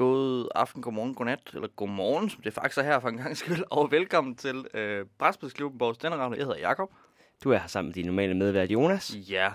[0.00, 3.90] aften, godmorgen, godnat, eller godmorgen, som det faktisk er her for en gang skyld, og
[3.90, 6.36] velkommen til øh, Brætspilsklubben Borgs Denneradio.
[6.36, 6.90] Jeg hedder Jakob.
[7.44, 9.14] Du er her sammen med din normale medvært, Jonas.
[9.30, 9.52] Ja,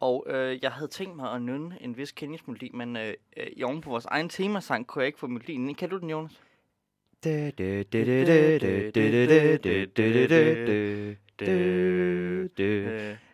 [0.00, 3.62] og øh, jeg havde tænkt mig at nynne en vis kendingsmelodi, men øh, øh, i
[3.62, 5.74] oven på vores egen temasang kunne jeg ikke få melodien.
[5.74, 6.40] Kan du den, Jonas?
[7.26, 7.52] Øh,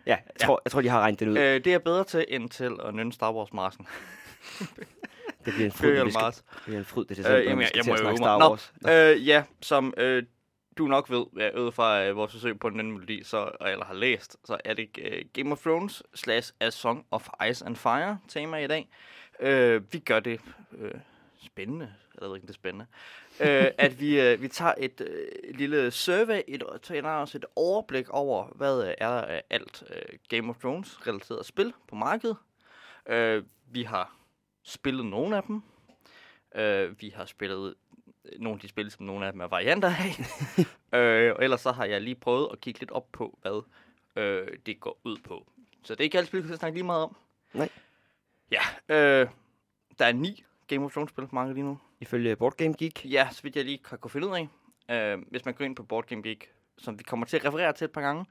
[0.06, 1.38] Ja, jeg tror, jeg tror, de har regnet den ud.
[1.38, 3.86] øh, det er bedre til, end til at nynne Star Wars Marsen.
[5.44, 6.36] Det bliver en fryd, vi skal, Mars.
[6.36, 8.48] det bliver en fryd, det er Øh, december, jamen, vi jeg, jeg må jo Star.
[8.50, 8.72] Wars.
[8.80, 10.22] Nå, øh, ja, som øh,
[10.78, 13.84] du nok ved, ja, ud fra øh, vores forsøg på en anden melodi, så, eller
[13.84, 17.76] har læst, så er det øh, Game of Thrones slash A Song of Ice and
[17.76, 18.88] Fire tema i dag.
[19.40, 20.40] Øh, vi gør det
[20.78, 20.90] øh,
[21.46, 22.86] spændende, jeg ved ikke, det er spændende,
[23.40, 28.08] øh, at vi, øh, vi tager et øh, lille survey, et, tager også et overblik
[28.08, 32.36] over, hvad øh, er af alt øh, Game of Thrones relateret spil på markedet.
[33.06, 34.19] Øh, vi har
[34.62, 35.62] spillet nogle af dem.
[36.54, 37.74] Øh, vi har spillet
[38.38, 40.18] nogle af de spil, som nogle af dem er varianter af.
[40.98, 43.62] øh, og ellers så har jeg lige prøvet at kigge lidt op på, hvad
[44.16, 45.46] øh, det går ud på.
[45.82, 47.16] Så det er ikke alt spil, vi skal snakke lige meget om.
[47.52, 47.68] Nej.
[48.50, 49.28] Ja, øh,
[49.98, 51.78] der er ni Game of Thrones-spil på markedet lige nu.
[52.00, 53.04] Ifølge Board Game Geek.
[53.04, 54.48] Ja, så vidt jeg lige kan kunne finde ud af.
[54.94, 57.72] Øh, hvis man går ind på Board Game Geek, som vi kommer til at referere
[57.72, 58.24] til et par gange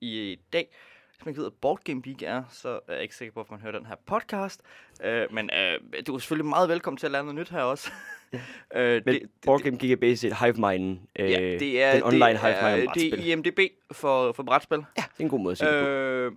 [0.00, 0.68] i dag.
[1.16, 3.40] Hvis man ikke ved, hvad Board Game Geek er, så er jeg ikke sikker på,
[3.40, 4.60] at man hører den her podcast.
[5.04, 7.90] Øh, men øh, du er selvfølgelig meget velkommen til at lære noget nyt her også.
[8.76, 10.98] øh, Men Board Game Geek er basic hive-mind.
[11.18, 13.60] Øh, Ja, det er, den online det er, hive-mind det er IMDB
[13.92, 14.78] for, for brætspil.
[14.78, 15.88] Ja, det er en god måde at sige det på.
[15.88, 16.32] Øh,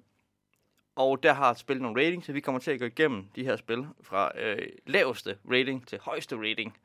[0.95, 3.55] og der har spillet nogle ratings, så vi kommer til at gå igennem de her
[3.55, 6.77] spil fra øh, laveste rating til højeste rating.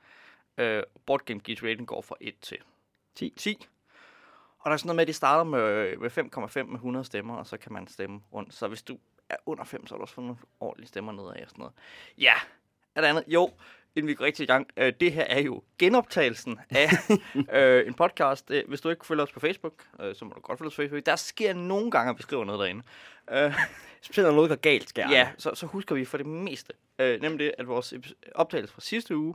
[0.58, 2.58] Øh, Board Game Geeks rating går fra 1 til
[3.14, 3.33] 10.
[3.36, 3.67] 10.
[4.64, 7.36] Og der er sådan noget med, at de starter med, med 5,5 med 100 stemmer,
[7.36, 8.55] og så kan man stemme rundt.
[8.55, 8.98] Så hvis du
[9.29, 11.73] er under 5, så har du også fået nogle ordentlige stemmer nedad og sådan noget.
[12.19, 12.35] Ja,
[12.95, 13.25] er der andet?
[13.27, 13.51] Jo,
[13.97, 14.67] inden vi går rigtig i gang.
[14.77, 16.89] Øh, det her er jo genoptagelsen af
[17.52, 18.51] øh, en podcast.
[18.51, 20.75] Øh, hvis du ikke følger os på Facebook, øh, så må du godt følge os
[20.75, 21.07] på Facebook.
[21.07, 22.83] Der sker nogle gange, at vi skriver noget derinde.
[23.31, 23.55] Øh,
[24.02, 26.73] Specielt når noget går galt, skal ja, så, så husker vi for det meste.
[26.98, 27.95] Øh, nemlig det, at vores
[28.35, 29.35] optagelse fra sidste uge,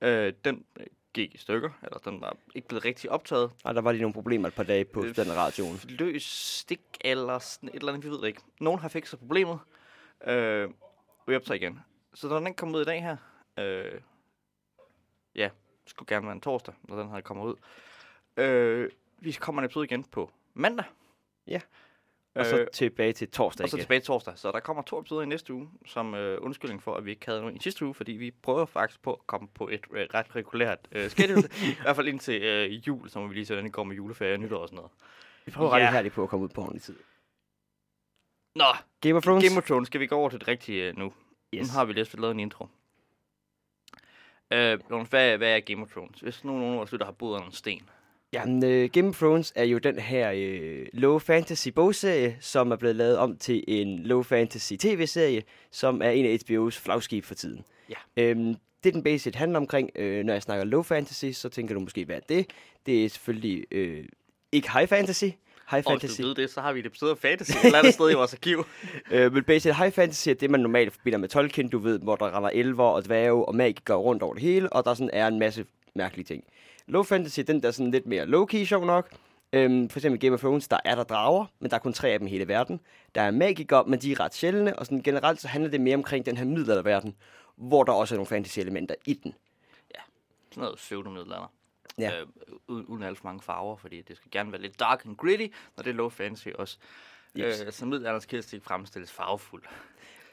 [0.00, 0.86] øh, den øh,
[1.16, 3.50] gik i stykker, eller den var ikke blevet rigtig optaget.
[3.64, 5.80] Og der var lige nogle problemer et par dage på Øh, den radioen.
[5.88, 8.40] løs stik eller sådan et eller andet, vi ved det ikke.
[8.60, 9.58] Nogen har fikset problemet.
[10.26, 10.70] Øh,
[11.26, 11.80] vi optager igen.
[12.14, 13.16] Så når den kommer ud i dag her,
[13.58, 14.00] øh,
[15.34, 15.50] ja,
[15.86, 17.54] skulle gerne være en torsdag, når den her kommer ud.
[18.36, 20.84] Øh, vi kommer en episode igen på mandag.
[21.46, 21.60] Ja.
[22.36, 24.38] Og så Øh, tilbage til torsdag og så tilbage torsdag.
[24.38, 27.26] Så der kommer to episoder i næste uge, som øh, undskyldning for, at vi ikke
[27.26, 30.06] havde nogen i sidste uge, fordi vi prøver faktisk på at komme på et øh,
[30.14, 31.48] ret regulært øh, schedule.
[31.62, 33.96] I hvert fald indtil øh, jul, så må vi lige se, hvordan det går med
[33.96, 34.90] juleferie og nytår og sådan noget.
[35.46, 35.88] Vi prøver ret Ja.
[35.88, 36.96] ihærdigt på at komme ud på ordentlig tid.
[38.54, 38.64] Nå,
[39.00, 39.44] Game of Thrones.
[39.48, 41.12] Game of Thrones, skal vi gå over til det rigtige øh, nu?
[41.54, 41.68] Yes.
[41.68, 42.68] Nu har vi lige lavet en intro.
[44.52, 44.78] Øh,
[45.10, 46.20] hvad, hvad er Game of Thrones?
[46.20, 47.88] Hvis nu nogen af vores lytter har boet under en sten.
[48.32, 52.76] Jamen, øh, Game of Thrones er jo den her øh, low fantasy bogserie, som er
[52.76, 57.34] blevet lavet om til en low fantasy tv-serie, som er en af HBO's flagskib for
[57.34, 57.64] tiden.
[57.90, 58.22] Ja.
[58.22, 58.54] Øhm,
[58.84, 62.04] det den basic handler omkring, øh, når jeg snakker low fantasy, så tænker du måske,
[62.04, 62.46] hvad er det?
[62.86, 64.04] Det er selvfølgelig øh,
[64.52, 65.24] ikke high fantasy.
[65.24, 66.22] High Og hvis fantasy.
[66.22, 68.14] du ved det, så har vi et episode af Fantasy et eller andet sted i
[68.14, 68.64] vores arkiv.
[69.10, 72.16] Øh, men basic high fantasy er det, man normalt forbinder med Tolkien, du ved, hvor
[72.16, 75.26] der render elver og dværge og magikere rundt over det hele, og der sådan er
[75.26, 76.44] en masse mærkelige ting.
[76.86, 79.10] Low fantasy, den der er sådan lidt mere low-key, sjov nok.
[79.52, 81.92] Øhm, for eksempel i Game of Thrones, der er der drager, men der er kun
[81.92, 82.80] tre af dem i hele verden.
[83.14, 85.94] Der er magikere, men de er ret sjældne, og sådan generelt så handler det mere
[85.94, 87.16] omkring den her middelalderverden,
[87.56, 89.34] hvor der også er nogle fantasy-elementer i den.
[90.56, 91.52] Sådan noget pseudomiddelalder.
[91.98, 92.20] Ja.
[92.20, 92.26] Øh,
[92.68, 95.46] uden, uden alt for mange farver, fordi det skal gerne være lidt dark and gritty,
[95.76, 96.78] når det er low fantasy også.
[97.38, 97.60] Yes.
[97.60, 99.62] Øh, så middelalderens kældestik fremstilles farvefuld.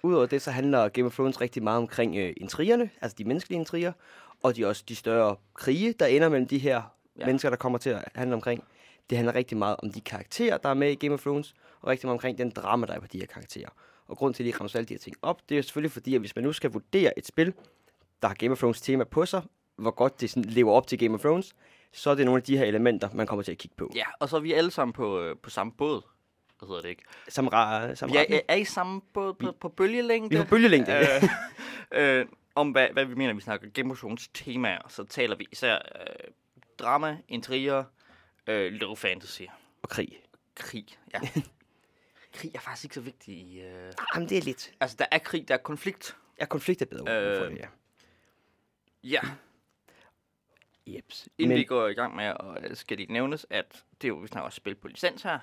[0.03, 3.59] Udover det, så handler Game of Thrones rigtig meget omkring øh, intrigerne, altså de menneskelige
[3.59, 3.94] intriger,
[4.43, 6.75] og de også de større krige, der ender mellem de her
[7.15, 7.21] Ja.
[7.21, 7.25] ja.
[7.25, 8.63] mennesker, der kommer til at handle omkring.
[9.09, 11.87] Det handler rigtig meget om de karakterer, der er med i Game of Thrones, og
[11.89, 13.69] rigtig meget omkring den drama, der er på de her karakterer.
[14.07, 16.15] Og grund til, at de rammer alle de her ting op, det er selvfølgelig fordi,
[16.15, 17.53] at hvis man nu skal vurdere et spil,
[18.21, 19.41] der har Game of Thrones tema på sig,
[19.75, 21.53] hvor godt det sådan lever op til Game of Thrones,
[21.91, 23.91] så er det nogle af de her elementer, man kommer til at kigge på.
[23.95, 26.01] Ja, og så er vi alle sammen på, øh, på samme båd.
[26.59, 27.03] Hvad hedder det ikke?
[27.29, 30.29] Som, ra- som Vi er, er I samme båd på, på bølgelængde?
[30.29, 30.93] Vi er på bølgelængde.
[31.91, 32.25] øh, øh,
[32.55, 35.75] om hvad, hvad vi mener, vi snakker Game of Thrones temaer, så taler vi især
[35.75, 36.31] øh,
[36.79, 37.83] drama, intriger,
[38.47, 39.41] øh, low fantasy,
[39.81, 40.19] og krig.
[40.55, 40.85] krig.
[41.13, 41.19] Ja.
[42.33, 43.61] krig er faktisk ikke så vigtig i...
[43.61, 43.94] Øh...
[44.15, 44.73] Jamen, det er lidt.
[44.79, 46.17] Altså, der er krig, der er konflikt.
[46.39, 47.67] Ja, konflikt er bedre for Øh, det, ja.
[49.03, 49.21] Ja.
[50.88, 51.29] Jeps.
[51.38, 51.57] Inden Men...
[51.57, 54.45] vi går i gang med, og skal det nævnes, at det er jo, vi snakker
[54.45, 55.39] også spil på licens her.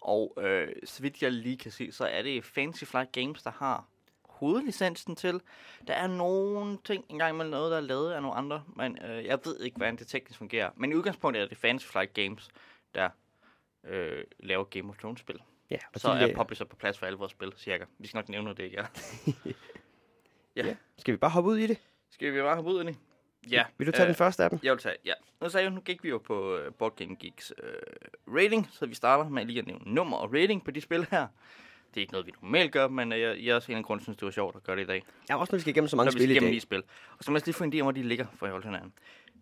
[0.00, 3.50] Og øh, så vidt jeg lige kan se, så er det Fancy Flight Games, der
[3.50, 3.88] har
[4.46, 5.40] hovedlicensen til.
[5.86, 9.24] Der er nogle ting engang med noget, der er lavet af nogle andre, men øh,
[9.24, 10.70] jeg ved ikke, hvordan det teknisk fungerer.
[10.76, 12.48] Men i udgangspunktet er det Fantasy Flight Games,
[12.94, 13.08] der
[13.86, 15.42] øh, laver Game of Thrones-spil.
[15.70, 17.84] Ja, og Så de er la- publisher på plads for alle vores spil, cirka.
[17.98, 18.82] Vi skal nok nævne det, ja.
[20.56, 20.66] ja.
[20.66, 20.74] Ja.
[20.98, 21.78] Skal vi bare hoppe ud i det?
[22.10, 22.96] Skal vi bare have ud i det?
[23.50, 23.64] Ja.
[23.78, 24.58] Vil du tage øh, den første af dem?
[24.62, 25.12] Jeg vil tage, ja.
[25.40, 28.86] Nu sagde jeg, nu gik vi jo på uh, Board Game Geeks uh, rating, så
[28.86, 31.26] vi starter med lige at nævne nummer og rating på de spil her.
[31.94, 34.04] Det er ikke noget, vi normalt gør, men jeg, jeg er også en af grunden,
[34.04, 35.02] synes, det var sjovt at gøre det i dag.
[35.30, 36.62] Ja, også når vi skal igennem så mange Når vi spil i dag.
[36.62, 36.82] spil.
[37.18, 38.92] Og så må jeg lige få en idé om, hvor de ligger for til hinanden.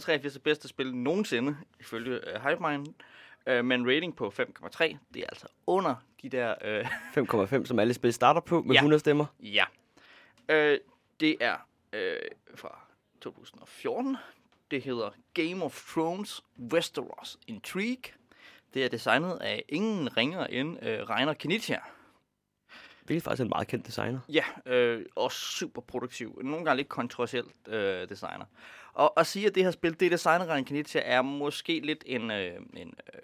[0.00, 2.86] 13.983 det bedste spil nogensinde, ifølge uh, HypeMind.
[3.50, 4.96] Uh, med en rating på 5,3.
[5.14, 6.54] Det er altså under de der...
[7.16, 7.22] Uh,
[7.60, 8.78] 5,5, som alle spil starter på med Ja.
[8.80, 9.26] 100 stemmer.
[9.40, 9.64] ja.
[10.52, 10.76] Uh,
[11.20, 11.56] det er
[11.92, 12.78] uh, fra
[13.20, 14.16] 2014.
[14.70, 18.12] Det hedder Game of Thrones Westeros Intrigue.
[18.74, 21.80] Det er designet af ingen ringer end uh, Reiner Knizia.
[23.08, 24.20] Faktisk er en meget kendt designer.
[24.28, 26.40] Ja, øh, og super produktiv.
[26.42, 28.44] Nogle gange lidt kontroversielt øh, designer.
[28.92, 32.04] Og at sige, at det her spil, det er designet af Knizia, er måske lidt
[32.06, 33.20] en, øh, en øh,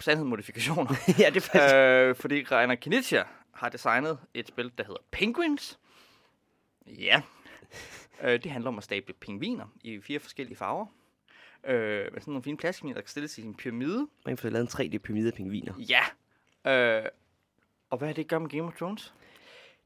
[0.00, 0.88] sandhedsmodifikation.
[1.20, 1.74] ja, det er faktisk...
[1.74, 3.24] øh, fordi Reiner Knizia
[3.54, 5.78] har designet et spil, der hedder Penguins.
[6.86, 7.22] Ja.
[8.22, 10.86] Øh, det handler om at stable pingviner i fire forskellige farver.
[11.64, 13.98] Øh, med sådan nogle fine plastikminer, der kan stilles i en pyramide.
[13.98, 15.74] Man kan få lavet en 3D-pyramide af pingviner.
[15.78, 16.02] Ja.
[16.72, 17.08] Øh,
[17.90, 19.14] og hvad er det gør med Game of Thrones?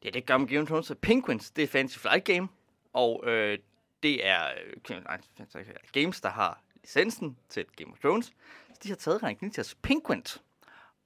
[0.03, 0.93] Det er det gør med Game of Thrones.
[1.03, 2.49] Penguins, det er Fantasy Flight Game.
[2.93, 3.59] Og øh,
[4.03, 5.63] det er øh,
[5.93, 8.27] games, der har licensen til Game of Thrones.
[8.27, 10.43] Så de har taget Rank Ninjas Penguins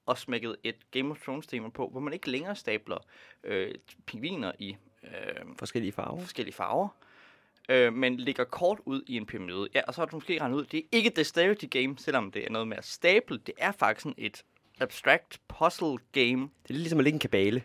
[0.05, 2.97] og smækket et Game of Thrones tema på, hvor man ikke længere stabler
[3.43, 6.19] øh, pingviner i øh, Forskellige farver.
[6.21, 6.87] forskellige farver,
[7.69, 9.67] øh, men ligger kort ud i en pyramide.
[9.75, 12.31] Ja, og så har du måske regnet ud, det er ikke et dexterity game, selvom
[12.31, 13.37] det er noget med at stable.
[13.37, 14.43] Det er faktisk sådan et
[14.81, 17.63] abstract puzzle game, Det er lidt ligesom at lægge en kabale.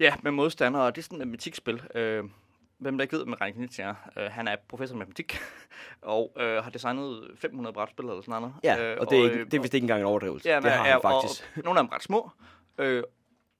[0.00, 1.82] ja, med modstandere, og det er sådan et matematikspil.
[1.94, 2.24] Øh,
[2.78, 5.38] hvem der ikke ved, med Rank Nietzsche er, øh, han er professor i matematik,
[6.02, 8.54] og øh, har designet 500 brætspil eller sådan noget.
[8.64, 10.48] Ja, øh, og det er, ikke, øh, det er vist ikke engang en overdrivelse.
[10.48, 11.42] Ja, det har ja, han faktisk.
[11.42, 12.30] Og, og nogle af dem ret små.
[12.78, 13.02] Øh,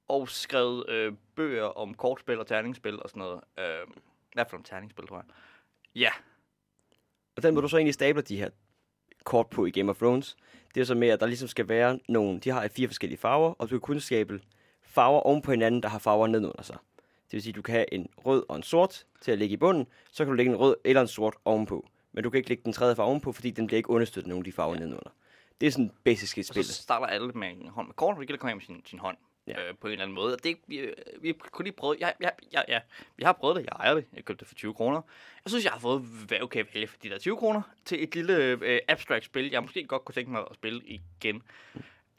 [0.07, 3.41] og skrevet øh, bøger om kortspil og terningsspil og sådan noget.
[3.59, 3.87] Øh,
[4.37, 5.25] hvert fald om terningsspil, tror jeg.
[5.95, 6.09] Ja,
[7.35, 8.49] Og den måde, du så egentlig stabler de her
[9.23, 10.37] kort på i Game of Thrones,
[10.75, 13.53] det er så med, at der ligesom skal være nogle, de har fire forskellige farver,
[13.53, 14.41] og du kan kun skabe
[14.81, 16.77] farver oven på hinanden, der har farver nedenunder sig.
[16.97, 19.53] Det vil sige, at du kan have en rød og en sort til at lægge
[19.53, 21.87] i bunden, så kan du lægge en rød eller en sort ovenpå.
[22.11, 24.29] Men du kan ikke lægge den tredje farve ovenpå, fordi den bliver ikke understøttet af
[24.29, 24.79] nogle af de farver ja.
[24.79, 25.09] nedenunder.
[25.61, 28.19] Det er sådan basic i og så starter alle med en hånd med kort, og
[28.19, 29.17] det gælder at komme hjem med sin, sin hånd.
[29.47, 29.67] Ja.
[29.69, 30.33] Øh, på en eller anden måde.
[30.33, 32.79] Og det, vi, vi har kun lige prøvet, ja, ja, ja, ja,
[33.17, 35.01] vi har prøvet det, jeg ejer det, jeg købte det for 20 kroner.
[35.45, 38.15] Jeg synes, jeg har fået hvad okay vælge for de der 20 kroner til et
[38.15, 41.43] lille øh, abstract spil, jeg måske godt kunne tænke mig at spille igen.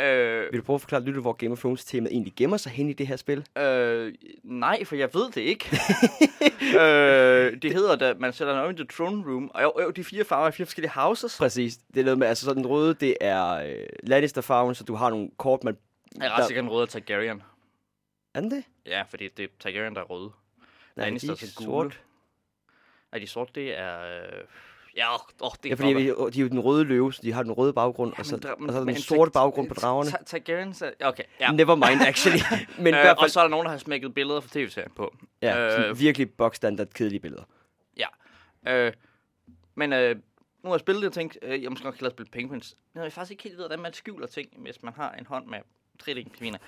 [0.01, 2.73] Øh, Vil du prøve at forklare lidt, hvor Game of Thrones temaet egentlig gemmer sig
[2.73, 3.47] hen i det her spil?
[3.59, 5.67] Øh, nej, for jeg ved det ikke.
[6.81, 10.05] øh, det hedder, at man sætter noget i the throne room, og jo, jo, de
[10.05, 11.39] fire farver er fire forskellige houses.
[11.39, 11.77] Præcis.
[11.95, 15.11] Det er noget med, altså sådan den røde, det er øh, Lannister-farven, så du har
[15.11, 15.77] nogle kort, man...
[16.17, 17.43] Jeg er ret sikkert en rød af Targaryen.
[18.35, 18.65] Er den det?
[18.87, 20.31] Ja, fordi det er Targaryen, der er røde.
[20.97, 22.01] Nej, Lannister de er er sort.
[23.13, 24.01] Nej, de sorte, det er...
[24.01, 24.45] Øh,
[24.97, 27.21] ja, åh, åh, det Ja, kan fordi vi, de er jo den røde løve, så
[27.23, 28.95] de har den røde baggrund, Ja, og, så, men der- og så er der men
[28.95, 30.11] den sorte baggrund på dragerne.
[30.11, 30.75] Ta- Targaryen.
[31.01, 31.53] Okay, ja.
[31.53, 32.39] Never mind, actually.
[32.85, 35.15] Men øh, og så er der nogen, der har smækket billeder fra tv-serien på.
[35.43, 37.45] ja, øh, virkelig box-standard kedelige billeder.
[38.69, 38.93] Øh,
[39.75, 40.21] men øh, nu
[40.65, 42.77] har jeg spillet det og tænkt, øh, jeg måske kan lade spille Penguins.
[42.93, 45.27] Men jeg er faktisk ikke helt ved, hvordan man skjuler ting, hvis man har en
[45.27, 45.59] hånd med
[46.03, 46.59] 3D-pingviner.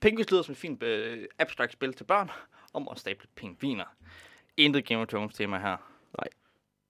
[0.00, 2.30] Penguins lyder som et fint øh, abstrakt spil til børn,
[2.72, 3.84] om at stable pingviner.
[4.56, 5.76] Intet Game of Thrones tema her.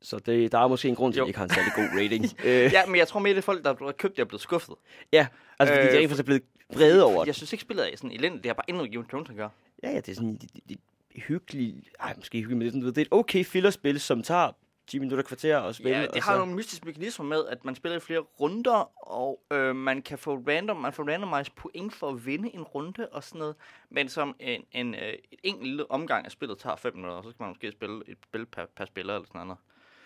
[0.03, 1.85] Så det, der er måske en grund til, at de ikke har en særlig god
[2.03, 2.25] rating.
[2.77, 4.75] Ja, men jeg tror mere, det er folk, der har købt det og blevet skuffet.
[5.13, 5.27] ja,
[5.59, 7.27] altså fordi øh, de rent faktisk er blevet brede over det.
[7.27, 8.45] Jeg synes ikke, spillet er sådan elendigt.
[8.45, 9.51] Det har bare med Game of Thrones at gøre.
[9.83, 10.79] Ja, ja, det er sådan det, det, det,
[11.17, 11.89] hyggeligt.
[12.01, 14.53] Ej, måske hyggeligt, men det er, sådan, det er et okay fillerspil, som tager
[14.89, 15.99] 10 minutter kvarter at spille.
[15.99, 19.09] Ja, og det så, har nogle mystiske mekanismer med, at man spiller i flere runder,
[19.09, 23.09] og øh, man kan få random, man får randomized point for at vinde en runde
[23.09, 23.57] og sådan noget.
[23.91, 27.31] Men som en, en øh, et enkelt lille omgang af spillet tager 5 minutter, så
[27.31, 29.59] skal man måske spille et spil per, per spiller eller sådan noget.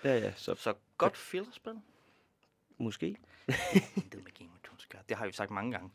[0.04, 1.80] Ja, ja, så Så godt fillerspil.
[2.78, 3.06] måske.
[3.96, 4.88] Intet med Game of Thrones.
[5.08, 5.90] Det har vi sagt mange gange.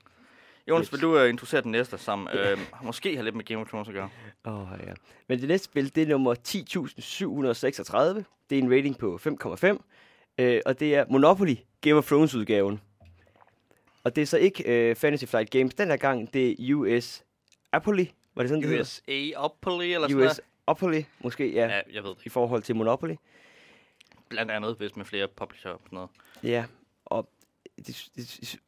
[0.69, 3.67] Jonas, vil du uh, introducere den næste, som øh, måske har lidt med Game of
[3.67, 4.09] Thrones at gøre?
[4.45, 4.93] Åh, oh, ja.
[5.27, 8.23] Men det næste spil, det er nummer 10.736.
[8.49, 9.77] Det er en rating på 5,5.
[10.37, 12.81] Øh, og det er Monopoly Game of Thrones udgaven.
[14.03, 17.23] Og det er så ikke øh, Fantasy Flight Games den her gang, det er US
[17.71, 18.05] Apolly.
[18.35, 18.79] Var det sådan, det?
[18.81, 21.65] USA Opoly eller sådan US Opoly, måske, ja?
[21.65, 23.15] Ja, jeg ved det i forhold til Monopoly.
[24.29, 26.09] Blandt andet, hvis med flere publisher og sådan noget.
[26.43, 26.65] Ja,
[27.05, 27.29] og
[27.87, 28.59] det, det,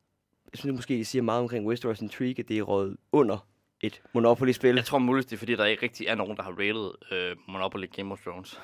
[0.53, 3.47] jeg synes måske, det siger meget omkring Westeros Intrigue, at det er rådet under
[3.81, 4.75] et Monopoly-spil.
[4.75, 7.35] Jeg tror muligvis, det er fordi, der ikke rigtig er nogen, der har rated øh,
[7.47, 8.61] Monopoly Game of Thrones.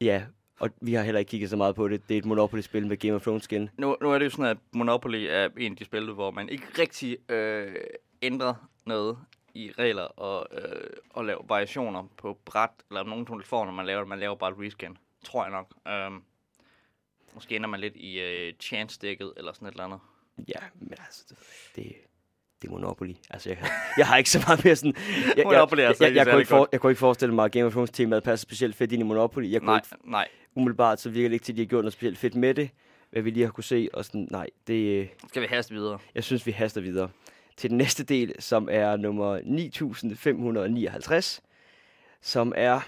[0.00, 0.24] Ja,
[0.60, 2.08] og vi har heller ikke kigget så meget på det.
[2.08, 3.70] Det er et Monopoly-spil med Game of Thrones skin.
[3.78, 6.48] Nu, nu er det jo sådan, at Monopoly er en af de spil, hvor man
[6.48, 7.74] ikke rigtig øh,
[8.22, 8.54] ændrer
[8.86, 9.18] noget
[9.54, 14.04] i regler og, øh, og laver variationer på bræt, eller nogen telefoner, når man laver.
[14.04, 15.74] Man laver bare et reskin, tror jeg nok.
[16.08, 16.24] Um,
[17.34, 20.00] måske ender man lidt i øh, chance-dækket, eller sådan et eller andet.
[20.48, 21.24] Ja, men altså,
[21.76, 21.94] det,
[22.62, 23.14] det, er Monopoly.
[23.30, 23.58] Altså, jeg,
[23.96, 24.94] jeg har ikke så meget mere sådan...
[25.36, 27.34] Jeg, Monopoly er jeg, altså jeg, jeg, jeg, kunne ikke for, jeg kunne ikke forestille
[27.34, 29.50] mig, at Game of Thrones temaet passer specielt fedt ind i Monopoly.
[29.52, 30.28] Jeg kunne Nej, ikke, nej.
[30.54, 32.70] umiddelbart, så virker det ikke til, at de har gjort noget specielt fedt med det.
[33.10, 35.98] Hvad vi lige har kunne se, og sådan, nej, det, øh, Skal vi haste videre?
[36.14, 37.10] jeg synes, vi haster videre.
[37.56, 41.40] Til den næste del, som er nummer 9559,
[42.20, 42.80] som er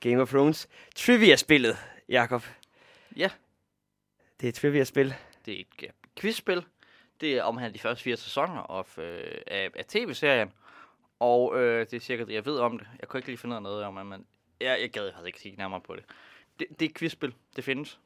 [0.00, 1.76] Game of Thrones Trivia-spillet,
[2.08, 2.44] Jakob.
[3.16, 3.28] Ja,
[4.40, 5.14] Det er et trivia-spil.
[5.46, 5.90] det er et
[6.20, 6.64] quizspil.
[7.20, 10.52] Det omhandler de første fire sæsoner of, øh, af, af tv-serien.
[11.18, 12.88] Og øh, det er cirka det, jeg ved om det.
[13.00, 14.26] Jeg kunne ikke lige finde af noget om, men
[14.60, 16.04] jeg, jeg gad faktisk ikke kigge nærmere på det.
[16.58, 17.34] Det, det er quizspil.
[17.56, 18.00] Det findes.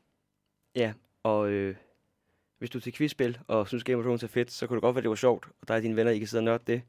[0.74, 0.92] Ja,
[1.22, 1.76] og øh,
[2.58, 4.82] hvis du er til quizspil og synes Game of Thrones er fedt, så kunne det
[4.82, 6.64] godt være, det var sjovt, og dig og dine venner, I kan sidde og nørde
[6.66, 6.82] det.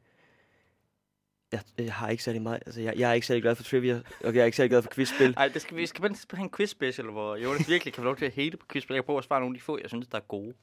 [1.51, 4.01] Jeg, jeg har ikke særlig meget, altså jeg, jeg er ikke særlig glad for trivia,
[4.23, 5.31] og jeg er ikke særlig glad for quizspil.
[5.37, 8.05] Nej, det skal, vi skal bare have en quiz special, hvor Jonas virkelig kan få
[8.05, 8.93] lov til at hate på quizspil.
[8.93, 10.53] Jeg kan prøve at svare nogle af de få, jeg synes, der er gode.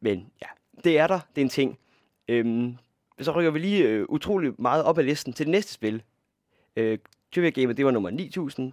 [0.00, 0.46] Men ja,
[0.84, 1.78] det er der, det er en ting.
[2.28, 2.76] Øhm,
[3.20, 6.02] så rykker vi lige øh, utrolig meget op ad listen til det næste spil.
[6.76, 6.98] Øh,
[7.34, 8.72] trivia Gamer, det var nummer 9000.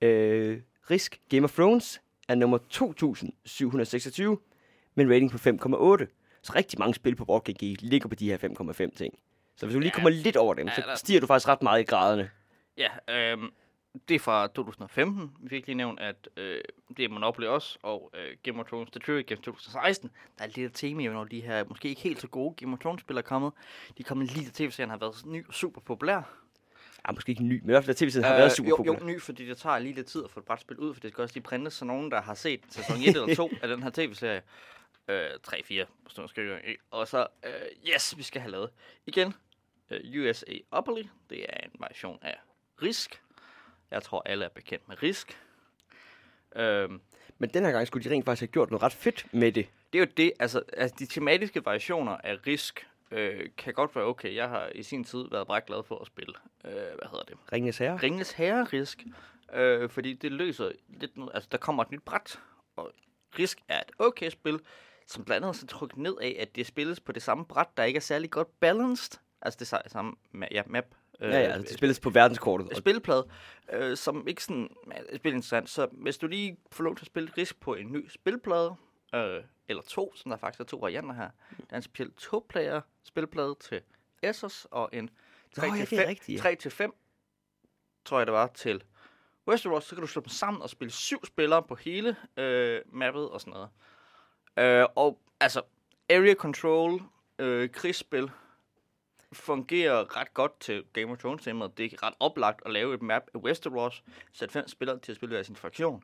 [0.00, 4.38] Øh, Risk Game of Thrones er nummer 2726,
[4.94, 6.06] med en rating på 5,8.
[6.42, 9.14] Så rigtig mange spil på BoardGG ligger på de her 5,5 ting.
[9.56, 9.94] Så hvis du lige Ja.
[9.94, 12.30] kommer lidt over dem, Ja, så stiger du faktisk ret meget i graderne.
[12.78, 12.88] Ja,
[13.32, 13.48] øhm,
[14.08, 15.30] det er fra 2015.
[15.40, 16.60] Vi fik lige nævnt, at øh,
[16.96, 20.10] det er Monopoly også, og øh, Game of Thrones The Trivia Games 2016.
[20.38, 23.16] Der er lidt tema, når de her måske ikke helt så gode Game of Thrones-spil
[23.16, 23.52] er kommet.
[23.98, 26.40] De er kommet lige til tv-serien har været ny super populær.
[27.08, 28.98] Ja, måske ikke ny, men i hvert fald tv-serien har været super jo, populær.
[28.98, 31.12] jo, ny, fordi det tager lige lidt tid at få et brætspil ud, for det
[31.12, 33.82] skal også lige printes, så nogen, der har set sæson 1 eller 2 af den
[33.82, 34.42] her tv-serie,
[35.08, 36.58] øh, 3-4 på skriver,
[36.90, 37.52] og så, øh,
[37.94, 38.70] yes, vi skal have lavet
[39.06, 39.34] igen,
[39.90, 42.36] øh, USA Opoly, det er en variation af
[42.82, 43.23] Risk.
[43.90, 45.38] Jeg tror, alle er bekendt med Risk.
[46.56, 47.00] Øhm,
[47.38, 49.66] Men den her gang skulle de rent faktisk have gjort noget ret fedt med det.
[49.92, 54.04] det er jo det, altså, altså de tematiske variationer af Risk øh, kan godt være
[54.04, 54.34] okay.
[54.34, 57.36] Jeg har i sin tid været bræk glad for at spille, øh, hvad hedder det,
[57.52, 57.96] Ringenes Herre.
[58.02, 59.04] Ringens Herre-risk,
[59.54, 62.40] øh, fordi det løser lidt noget, altså der kommer et nyt bræt,
[62.76, 62.92] og
[63.38, 64.60] Risk er et okay spil,
[65.06, 67.84] som blandt andet så trykket ned af, at det spilles på det samme bræt, der
[67.84, 70.12] ikke er særlig godt balanced, altså det samme
[70.50, 70.84] ja, map,
[71.20, 72.68] øh, Ja, ja, altså, det spilles på verdenskortet.
[72.68, 73.28] Og spilplade,
[73.72, 75.70] øh, som ikke sådan er spil interessant.
[75.70, 78.74] Så hvis du lige får lov til at spille Risk på en ny spilplade,
[79.14, 81.30] øh, eller to, som der faktisk er to varianter her.
[81.56, 83.80] Der er en speciel to-player spilplade til
[84.22, 85.10] Essos, og en
[85.56, 86.42] Nå, ja, det er rigtigt, ja.
[86.42, 86.94] 3 til 5,
[88.04, 88.82] tror jeg det var, til
[89.48, 93.30] Westeros, så kan du slå dem sammen og spille syv spillere på hele øh, mappet
[93.30, 93.68] og sådan noget.
[94.56, 95.62] Øh, og altså,
[96.10, 97.02] area control,
[97.38, 98.30] øh, krigsspil,
[99.34, 101.78] fungerer ret godt til Game of Thrones temaet.
[101.78, 105.16] Det er ret oplagt at lave et map af Westeros, sætte fem spillere til at
[105.16, 106.02] spille hver sin fraktion,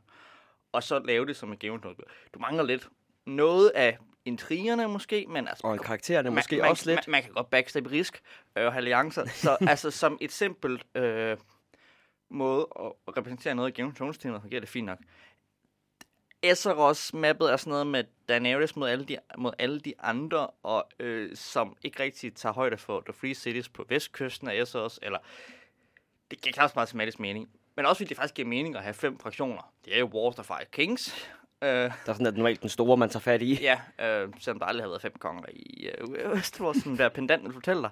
[0.72, 1.98] og så lave det som et Game of Thrones.
[2.34, 2.88] Du mangler lidt
[3.26, 5.66] noget af intrigerne måske, men altså...
[5.66, 7.08] Og karaktererne måske man, også man, lidt.
[7.08, 8.22] Man, man kan godt backstab risk
[8.56, 9.26] øh, og have alliancer.
[9.26, 11.36] Så altså som et simpelt øh,
[12.30, 14.98] måde at repræsentere noget i Game of Thrones temaet, fungerer det fint nok.
[16.42, 20.88] Esseros mappet er sådan noget med Daenerys mod alle de, mod alle de andre, og
[21.00, 25.18] øh, som ikke rigtig tager højde for The Free Cities på vestkysten af Esseros, eller
[26.30, 27.48] det giver så meget tematisk mening.
[27.76, 29.72] Men også fordi det faktisk giver mening at have fem fraktioner.
[29.84, 31.28] Det er jo Wars of Five Kings.
[31.62, 33.54] Øh, Der er sådan, at normalt den store, man tager fat i.
[33.62, 37.44] Ja, øh, selvom der aldrig har været fem konger i øh, Westeros, sådan der pendant,
[37.44, 37.90] du fortæller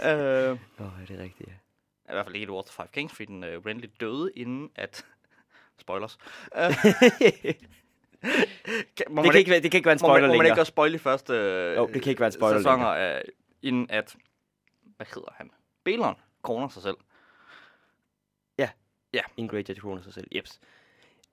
[0.00, 0.06] dig.
[0.10, 1.54] Øh, Åh, oh, er det rigtigt, ja.
[2.08, 4.70] I hvert fald ikke i War of Five Kings, fordi den øh, Renly døde inden
[4.74, 5.06] at...
[5.80, 6.18] Spoilers.
[6.56, 6.62] Øh,
[8.96, 10.42] kan, Det kan, ikke, det kan ikke være en må man, spoiler må man ikke
[10.42, 10.60] længere.
[10.60, 11.32] også spoil de første
[11.76, 13.22] Jo, det kan ikke være en spoiler sæsoner, af,
[13.62, 14.16] inden at...
[14.96, 15.50] Hvad hedder han?
[15.84, 16.96] Belon kroner sig selv.
[19.36, 20.60] En Great Judge Corner sig selv, jeps.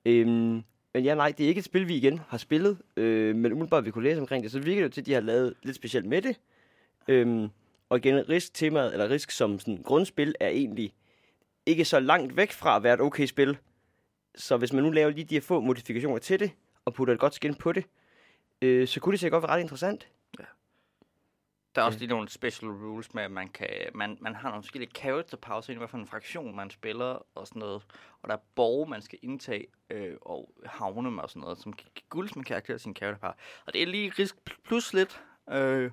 [0.05, 2.77] Øhm, men ja, nej, det er ikke et spil, vi igen har spillet.
[2.97, 5.13] Øh, men umiddelbart, vi kunne læse omkring det, så virker det jo til, at de
[5.13, 6.39] har lavet lidt specielt med det.
[7.07, 7.50] Øhm,
[7.89, 10.93] og igen, risk-temaet, eller risk som sådan grundspil, er egentlig
[11.65, 13.57] ikke så langt væk fra at være et okay spil.
[14.35, 16.51] Så hvis man nu laver lige de her få modifikationer til det,
[16.85, 17.85] og putter et godt skin på det,
[18.61, 20.07] øh, så kunne det sikkert godt være ret interessant.
[21.75, 24.63] Der er også lige nogle special rules med, at man, kan, man, man har nogle
[24.63, 27.81] forskellige character powers, i hvert fald en fraktion, man spiller og sådan noget.
[28.21, 31.73] Og der er borge, man skal indtage, øh, og havne med og sådan noget, som
[31.73, 33.33] kan give guld som en karakter sin character power.
[33.65, 35.21] Og det er lige risk plus lidt.
[35.51, 35.91] Øh,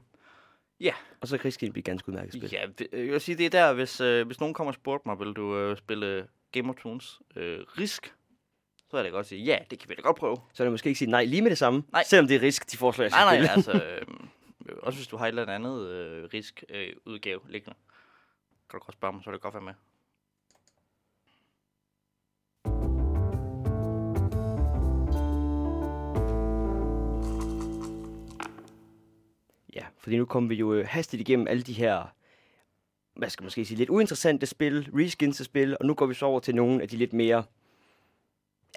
[0.80, 2.50] ja, Og så kan Rigskin blive ganske udmærket spil.
[2.52, 5.18] ja jeg vil sige, det er der, hvis, øh, hvis nogen kommer og spurgte mig,
[5.18, 8.14] vil du øh, spille Game of Thrones øh, risk?
[8.90, 10.36] Så er det godt at sige, ja, det kan vi da godt prøve.
[10.52, 12.04] Så er det måske ikke sige nej lige med det samme, Nej.
[12.04, 13.50] selvom det er risk, de foreslår, Nej, nej, spille.
[13.50, 13.82] altså...
[14.68, 17.76] Øh, også hvis du har et eller andet øh, risk øh, udgave liggende,
[18.70, 19.72] kan du godt spørge mig, så vil det godt være med.
[29.74, 32.14] Ja, fordi nu kommer vi jo øh, hastigt igennem alle de her,
[33.16, 36.14] hvad skal man måske sige, lidt uinteressante spil, reskins af spil, og nu går vi
[36.14, 37.44] så over til nogle af de lidt mere...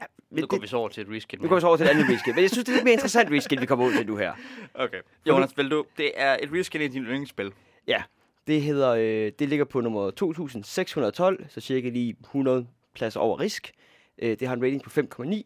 [0.02, 1.40] Ja, Nu lidt, går det, vi så over til et reskin.
[1.42, 2.84] nu går vi så over til et andet reskin, men jeg synes, det er lidt
[2.84, 4.34] mere interessant reskin, vi kommer ud til nu her.
[4.74, 5.02] Okay.
[5.28, 5.86] Jonas, vil du...
[5.98, 7.52] Det er et reskin i din yndlingsspil.
[7.88, 8.04] Ja,
[8.48, 13.72] det hedder, øh, det ligger på nummer 2612, så cirka lige 100 pladser over risk.
[14.18, 15.42] Øh, det har en rating på 5,9,